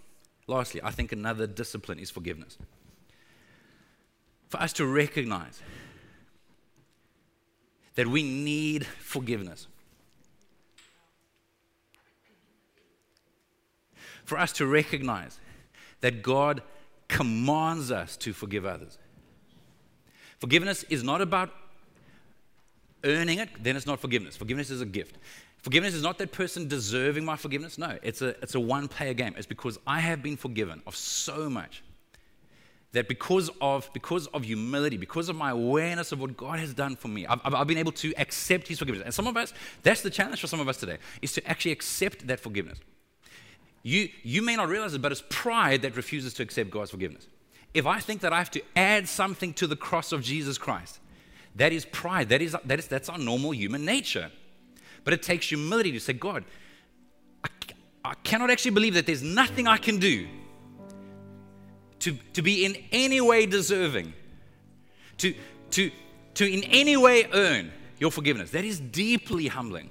lastly, 0.46 0.80
I 0.82 0.90
think 0.90 1.12
another 1.12 1.46
discipline 1.46 1.98
is 1.98 2.10
forgiveness. 2.10 2.56
For 4.48 4.60
us 4.60 4.72
to 4.74 4.86
recognize 4.86 5.62
that 7.94 8.06
we 8.06 8.22
need 8.22 8.86
forgiveness. 8.86 9.66
For 14.24 14.38
us 14.38 14.50
to 14.52 14.66
recognize 14.66 15.38
that 16.00 16.22
God 16.22 16.62
commands 17.08 17.90
us 17.90 18.16
to 18.16 18.32
forgive 18.32 18.64
others. 18.64 18.96
Forgiveness 20.38 20.84
is 20.84 21.04
not 21.04 21.20
about 21.20 21.50
earning 23.04 23.38
it, 23.38 23.50
then 23.62 23.76
it's 23.76 23.86
not 23.86 24.00
forgiveness. 24.00 24.36
Forgiveness 24.36 24.70
is 24.70 24.80
a 24.80 24.86
gift. 24.86 25.16
Forgiveness 25.64 25.94
is 25.94 26.02
not 26.02 26.18
that 26.18 26.30
person 26.30 26.68
deserving 26.68 27.24
my 27.24 27.36
forgiveness. 27.36 27.78
No, 27.78 27.98
it's 28.02 28.20
a, 28.20 28.28
it's 28.42 28.54
a 28.54 28.60
one 28.60 28.86
player 28.86 29.14
game. 29.14 29.34
It's 29.36 29.46
because 29.46 29.78
I 29.86 30.00
have 30.00 30.22
been 30.22 30.36
forgiven 30.36 30.82
of 30.86 30.94
so 30.94 31.48
much 31.48 31.82
that 32.92 33.08
because 33.08 33.50
of, 33.60 33.90
because 33.92 34.26
of 34.28 34.44
humility, 34.44 34.96
because 34.96 35.28
of 35.28 35.36
my 35.36 35.50
awareness 35.50 36.12
of 36.12 36.20
what 36.20 36.36
God 36.36 36.60
has 36.60 36.74
done 36.74 36.96
for 36.96 37.08
me, 37.08 37.26
I've, 37.26 37.40
I've 37.42 37.66
been 37.66 37.78
able 37.78 37.92
to 37.92 38.12
accept 38.18 38.68
His 38.68 38.78
forgiveness. 38.78 39.04
And 39.04 39.14
some 39.14 39.26
of 39.26 39.36
us, 39.36 39.52
that's 39.82 40.02
the 40.02 40.10
challenge 40.10 40.40
for 40.40 40.46
some 40.46 40.60
of 40.60 40.68
us 40.68 40.76
today, 40.76 40.98
is 41.22 41.32
to 41.32 41.48
actually 41.48 41.72
accept 41.72 42.26
that 42.26 42.40
forgiveness. 42.40 42.78
You, 43.82 44.10
you 44.22 44.42
may 44.42 44.54
not 44.56 44.68
realize 44.68 44.94
it, 44.94 45.02
but 45.02 45.12
it's 45.12 45.24
pride 45.28 45.82
that 45.82 45.96
refuses 45.96 46.34
to 46.34 46.42
accept 46.42 46.70
God's 46.70 46.90
forgiveness 46.90 47.26
if 47.74 47.86
I 47.86 47.98
think 47.98 48.20
that 48.20 48.32
I 48.32 48.38
have 48.38 48.52
to 48.52 48.62
add 48.76 49.08
something 49.08 49.52
to 49.54 49.66
the 49.66 49.76
cross 49.76 50.12
of 50.12 50.22
Jesus 50.22 50.56
Christ, 50.56 51.00
That 51.56 51.72
is 51.72 51.84
pride. 51.84 52.30
That 52.30 52.40
is, 52.40 52.56
that 52.64 52.78
is, 52.78 52.86
that's 52.86 53.08
our 53.08 53.18
normal 53.18 53.52
human 53.52 53.84
nature. 53.84 54.30
But 55.04 55.14
it 55.14 55.22
takes 55.22 55.48
humility 55.48 55.92
to 55.92 56.00
say, 56.00 56.14
God, 56.14 56.44
I, 57.44 57.48
I 58.04 58.14
cannot 58.22 58.50
actually 58.50 58.72
believe 58.72 58.94
that 58.94 59.06
there's 59.06 59.22
nothing 59.22 59.66
I 59.66 59.76
can 59.76 59.98
do 59.98 60.26
to, 62.00 62.16
to 62.32 62.42
be 62.42 62.64
in 62.64 62.76
any 62.90 63.20
way 63.20 63.46
deserving, 63.46 64.12
to, 65.18 65.34
to, 65.70 65.90
to 66.34 66.50
in 66.50 66.64
any 66.64 66.96
way 66.96 67.26
earn 67.32 67.70
your 67.98 68.10
forgiveness. 68.10 68.50
That 68.50 68.64
is 68.64 68.80
deeply 68.80 69.46
humbling. 69.46 69.90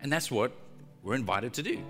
And 0.00 0.12
that's 0.12 0.30
what 0.30 0.52
we're 1.02 1.16
invited 1.16 1.54
to 1.54 1.62
do. 1.62 1.82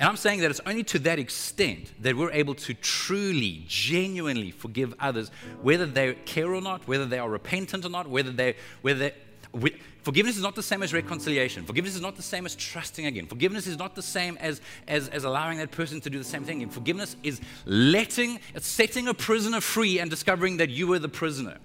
And 0.00 0.08
I'm 0.08 0.16
saying 0.16 0.40
that 0.40 0.50
it's 0.50 0.60
only 0.66 0.82
to 0.84 0.98
that 1.00 1.20
extent 1.20 1.92
that 2.02 2.16
we're 2.16 2.32
able 2.32 2.54
to 2.56 2.74
truly, 2.74 3.64
genuinely 3.68 4.50
forgive 4.50 4.92
others, 4.98 5.30
whether 5.62 5.86
they 5.86 6.14
care 6.14 6.52
or 6.52 6.60
not, 6.60 6.86
whether 6.88 7.06
they 7.06 7.18
are 7.18 7.30
repentant 7.30 7.84
or 7.84 7.90
not, 7.90 8.08
whether 8.08 8.32
they, 8.32 8.56
whether 8.82 8.98
they, 8.98 9.12
forgiveness 10.02 10.36
is 10.36 10.42
not 10.42 10.54
the 10.54 10.62
same 10.62 10.82
as 10.82 10.92
reconciliation. 10.92 11.64
Forgiveness 11.64 11.94
is 11.94 12.00
not 12.00 12.16
the 12.16 12.22
same 12.22 12.46
as 12.46 12.54
trusting 12.54 13.06
again. 13.06 13.26
Forgiveness 13.26 13.66
is 13.66 13.78
not 13.78 13.94
the 13.94 14.02
same 14.02 14.36
as, 14.40 14.60
as, 14.88 15.08
as 15.08 15.24
allowing 15.24 15.58
that 15.58 15.70
person 15.70 16.00
to 16.00 16.10
do 16.10 16.18
the 16.18 16.24
same 16.24 16.44
thing. 16.44 16.62
And 16.62 16.72
forgiveness 16.72 17.16
is 17.22 17.40
letting, 17.64 18.40
setting 18.58 19.08
a 19.08 19.14
prisoner 19.14 19.60
free 19.60 19.98
and 19.98 20.10
discovering 20.10 20.56
that 20.58 20.70
you 20.70 20.86
were 20.86 20.98
the 20.98 21.08
prisoner. 21.08 21.58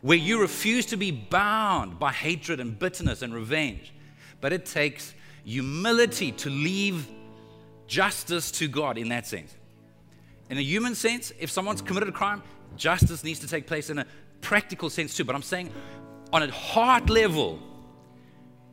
Where 0.00 0.18
you 0.18 0.40
refuse 0.40 0.86
to 0.86 0.96
be 0.96 1.12
bound 1.12 1.98
by 1.98 2.12
hatred 2.12 2.58
and 2.58 2.76
bitterness 2.76 3.22
and 3.22 3.32
revenge. 3.32 3.92
But 4.40 4.52
it 4.52 4.66
takes 4.66 5.14
humility 5.44 6.32
to 6.32 6.50
leave 6.50 7.06
justice 7.86 8.50
to 8.52 8.68
God 8.68 8.98
in 8.98 9.08
that 9.10 9.26
sense. 9.26 9.54
In 10.50 10.58
a 10.58 10.62
human 10.62 10.94
sense, 10.94 11.32
if 11.38 11.50
someone's 11.50 11.80
committed 11.80 12.08
a 12.08 12.12
crime, 12.12 12.42
justice 12.76 13.22
needs 13.22 13.38
to 13.40 13.46
take 13.46 13.66
place 13.66 13.90
in 13.90 13.98
a 13.98 14.06
practical 14.40 14.90
sense 14.90 15.16
too. 15.16 15.24
But 15.24 15.34
I'm 15.34 15.42
saying 15.42 15.70
on 16.32 16.42
a 16.42 16.50
heart 16.50 17.10
level, 17.10 17.58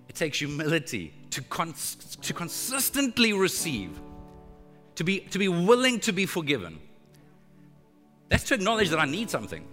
it 0.07 0.15
takes 0.15 0.39
humility 0.39 1.13
to, 1.31 1.41
cons- 1.43 2.17
to 2.21 2.33
consistently 2.33 3.33
receive, 3.33 3.99
to 4.95 5.03
be, 5.03 5.19
to 5.19 5.39
be 5.39 5.47
willing 5.47 5.99
to 6.01 6.11
be 6.11 6.25
forgiven. 6.25 6.79
That's 8.29 8.43
to 8.45 8.53
acknowledge 8.53 8.89
that 8.89 8.99
I 8.99 9.05
need 9.05 9.29
something. 9.29 9.67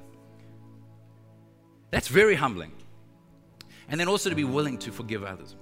That's 1.91 2.09
very 2.09 2.35
humbling. 2.35 2.73
And 3.89 4.01
then 4.01 4.09
also 4.09 4.31
to 4.31 4.37
be 4.37 4.45
willing 4.45 4.79
to 4.79 4.91
forgive 4.91 5.23
others. 5.23 5.55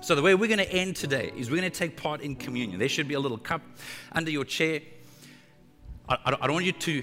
So, 0.00 0.14
the 0.14 0.22
way 0.22 0.34
we're 0.34 0.48
going 0.48 0.58
to 0.58 0.70
end 0.70 0.96
today 0.96 1.32
is 1.34 1.50
we're 1.50 1.56
going 1.56 1.70
to 1.70 1.78
take 1.78 1.96
part 1.96 2.20
in 2.20 2.36
communion. 2.36 2.78
There 2.78 2.88
should 2.88 3.08
be 3.08 3.14
a 3.14 3.20
little 3.20 3.38
cup 3.38 3.62
under 4.12 4.30
your 4.30 4.44
chair. 4.44 4.80
I, 6.08 6.18
I 6.24 6.46
don't 6.46 6.52
want 6.52 6.66
you 6.66 6.72
to, 6.72 7.02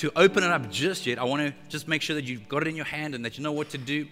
to 0.00 0.10
open 0.16 0.42
it 0.42 0.50
up 0.50 0.70
just 0.70 1.06
yet. 1.06 1.18
I 1.18 1.24
want 1.24 1.46
to 1.46 1.54
just 1.68 1.86
make 1.86 2.00
sure 2.00 2.16
that 2.16 2.24
you've 2.24 2.48
got 2.48 2.62
it 2.62 2.68
in 2.68 2.76
your 2.76 2.86
hand 2.86 3.14
and 3.14 3.22
that 3.26 3.36
you 3.36 3.44
know 3.44 3.52
what 3.52 3.68
to 3.70 3.78
do. 3.78 4.06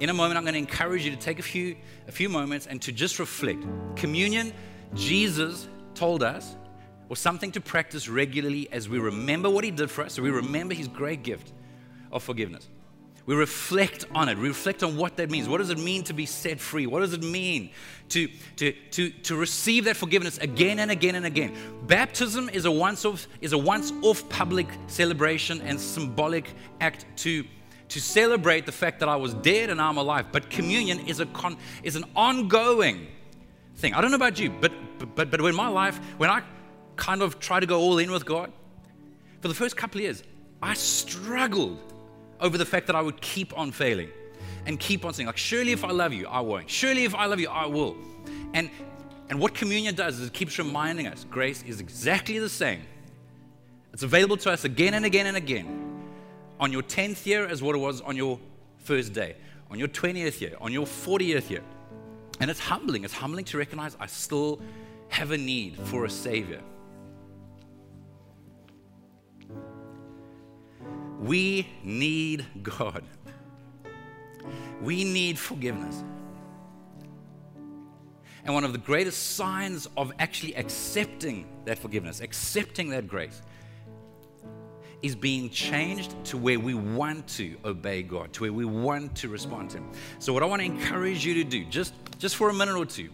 In 0.00 0.08
a 0.08 0.12
moment, 0.12 0.36
I'm 0.36 0.42
going 0.42 0.54
to 0.54 0.58
encourage 0.58 1.04
you 1.04 1.12
to 1.12 1.16
take 1.16 1.38
a 1.38 1.44
few, 1.44 1.76
a 2.08 2.12
few 2.12 2.28
moments 2.28 2.66
and 2.66 2.82
to 2.82 2.90
just 2.90 3.20
reflect. 3.20 3.64
Communion, 3.94 4.52
Jesus 4.94 5.68
told 5.94 6.24
us, 6.24 6.56
was 7.08 7.20
something 7.20 7.52
to 7.52 7.60
practice 7.60 8.08
regularly 8.08 8.68
as 8.72 8.88
we 8.88 8.98
remember 8.98 9.48
what 9.48 9.62
He 9.62 9.70
did 9.70 9.92
for 9.92 10.02
us, 10.02 10.14
so 10.14 10.22
we 10.22 10.30
remember 10.30 10.74
His 10.74 10.88
great 10.88 11.22
gift 11.22 11.52
of 12.10 12.24
forgiveness. 12.24 12.68
We 13.26 13.34
reflect 13.34 14.04
on 14.14 14.28
it. 14.28 14.38
We 14.38 14.46
reflect 14.46 14.84
on 14.84 14.96
what 14.96 15.16
that 15.16 15.30
means. 15.30 15.48
What 15.48 15.58
does 15.58 15.70
it 15.70 15.78
mean 15.78 16.04
to 16.04 16.12
be 16.12 16.26
set 16.26 16.60
free? 16.60 16.86
What 16.86 17.00
does 17.00 17.12
it 17.12 17.24
mean 17.24 17.70
to, 18.10 18.28
to, 18.56 18.72
to, 18.92 19.10
to 19.10 19.36
receive 19.36 19.84
that 19.86 19.96
forgiveness 19.96 20.38
again 20.38 20.78
and 20.78 20.92
again 20.92 21.16
and 21.16 21.26
again? 21.26 21.52
Baptism 21.88 22.48
is 22.50 22.66
a 22.66 22.70
once-off 22.70 23.26
is 23.40 23.52
a 23.52 23.58
once-off 23.58 24.28
public 24.28 24.68
celebration 24.86 25.60
and 25.62 25.80
symbolic 25.80 26.54
act 26.80 27.04
to, 27.16 27.44
to 27.88 28.00
celebrate 28.00 28.64
the 28.64 28.72
fact 28.72 29.00
that 29.00 29.08
I 29.08 29.16
was 29.16 29.34
dead 29.34 29.70
and 29.70 29.82
I'm 29.82 29.96
alive. 29.96 30.26
But 30.30 30.48
communion 30.48 31.00
is 31.00 31.18
a 31.18 31.26
con, 31.26 31.56
is 31.82 31.96
an 31.96 32.04
ongoing 32.14 33.08
thing. 33.74 33.92
I 33.92 34.00
don't 34.00 34.12
know 34.12 34.16
about 34.16 34.38
you, 34.38 34.50
but 34.50 34.72
but 35.16 35.30
but 35.30 35.40
when 35.40 35.54
my 35.56 35.68
life, 35.68 35.98
when 36.16 36.30
I 36.30 36.42
kind 36.94 37.22
of 37.22 37.40
try 37.40 37.58
to 37.58 37.66
go 37.66 37.80
all 37.80 37.98
in 37.98 38.10
with 38.10 38.24
God, 38.24 38.52
for 39.40 39.48
the 39.48 39.54
first 39.54 39.76
couple 39.76 39.98
of 39.98 40.04
years, 40.04 40.22
I 40.62 40.74
struggled 40.74 41.92
over 42.40 42.58
the 42.58 42.66
fact 42.66 42.86
that 42.88 42.96
I 42.96 43.02
would 43.02 43.20
keep 43.20 43.56
on 43.58 43.72
failing 43.72 44.10
and 44.66 44.78
keep 44.78 45.04
on 45.04 45.14
saying, 45.14 45.26
like, 45.26 45.36
surely 45.36 45.72
if 45.72 45.84
I 45.84 45.90
love 45.90 46.12
you, 46.12 46.26
I 46.26 46.40
won't. 46.40 46.68
Surely 46.68 47.04
if 47.04 47.14
I 47.14 47.26
love 47.26 47.40
you, 47.40 47.48
I 47.48 47.66
will. 47.66 47.96
And 48.52 48.70
and 49.28 49.40
what 49.40 49.54
communion 49.54 49.94
does 49.94 50.20
is 50.20 50.28
it 50.28 50.32
keeps 50.32 50.58
reminding 50.58 51.06
us 51.06 51.24
grace 51.28 51.62
is 51.64 51.80
exactly 51.80 52.38
the 52.38 52.48
same. 52.48 52.82
It's 53.92 54.02
available 54.02 54.36
to 54.38 54.50
us 54.50 54.64
again 54.64 54.94
and 54.94 55.04
again 55.04 55.26
and 55.26 55.36
again 55.36 56.02
on 56.60 56.72
your 56.72 56.82
10th 56.82 57.26
year 57.26 57.46
as 57.46 57.62
what 57.62 57.74
it 57.74 57.78
was 57.78 58.00
on 58.02 58.16
your 58.16 58.38
first 58.78 59.12
day, 59.12 59.36
on 59.70 59.78
your 59.78 59.88
20th 59.88 60.40
year, 60.40 60.54
on 60.60 60.72
your 60.72 60.86
40th 60.86 61.50
year. 61.50 61.62
And 62.40 62.50
it's 62.50 62.60
humbling. 62.60 63.04
It's 63.04 63.14
humbling 63.14 63.46
to 63.46 63.58
recognize 63.58 63.96
I 63.98 64.06
still 64.06 64.60
have 65.08 65.30
a 65.32 65.38
need 65.38 65.76
for 65.76 66.04
a 66.04 66.10
Savior. 66.10 66.60
We 71.26 71.66
need 71.82 72.46
God. 72.62 73.02
We 74.80 75.02
need 75.02 75.38
forgiveness. 75.38 76.04
And 78.44 78.54
one 78.54 78.62
of 78.62 78.72
the 78.72 78.78
greatest 78.78 79.34
signs 79.34 79.88
of 79.96 80.12
actually 80.20 80.54
accepting 80.54 81.46
that 81.64 81.80
forgiveness, 81.80 82.20
accepting 82.20 82.90
that 82.90 83.08
grace, 83.08 83.42
is 85.02 85.16
being 85.16 85.50
changed 85.50 86.14
to 86.26 86.36
where 86.36 86.60
we 86.60 86.74
want 86.74 87.26
to 87.26 87.56
obey 87.64 88.02
God, 88.02 88.32
to 88.34 88.44
where 88.44 88.52
we 88.52 88.64
want 88.64 89.16
to 89.16 89.28
respond 89.28 89.70
to 89.70 89.78
Him. 89.78 89.90
So, 90.20 90.32
what 90.32 90.44
I 90.44 90.46
want 90.46 90.60
to 90.60 90.66
encourage 90.66 91.26
you 91.26 91.34
to 91.34 91.44
do, 91.44 91.64
just, 91.64 91.92
just 92.18 92.36
for 92.36 92.50
a 92.50 92.54
minute 92.54 92.76
or 92.76 92.86
two, 92.86 93.10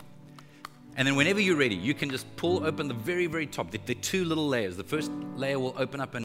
and 0.96 1.08
then 1.08 1.16
whenever 1.16 1.40
you're 1.40 1.56
ready, 1.56 1.74
you 1.74 1.94
can 1.94 2.10
just 2.10 2.26
pull 2.36 2.66
open 2.66 2.86
the 2.86 2.94
very, 2.94 3.26
very 3.26 3.46
top, 3.46 3.70
the, 3.70 3.78
the 3.86 3.94
two 3.94 4.26
little 4.26 4.46
layers. 4.46 4.76
The 4.76 4.84
first 4.84 5.10
layer 5.36 5.58
will 5.58 5.74
open 5.78 6.00
up 6.00 6.14
and 6.14 6.18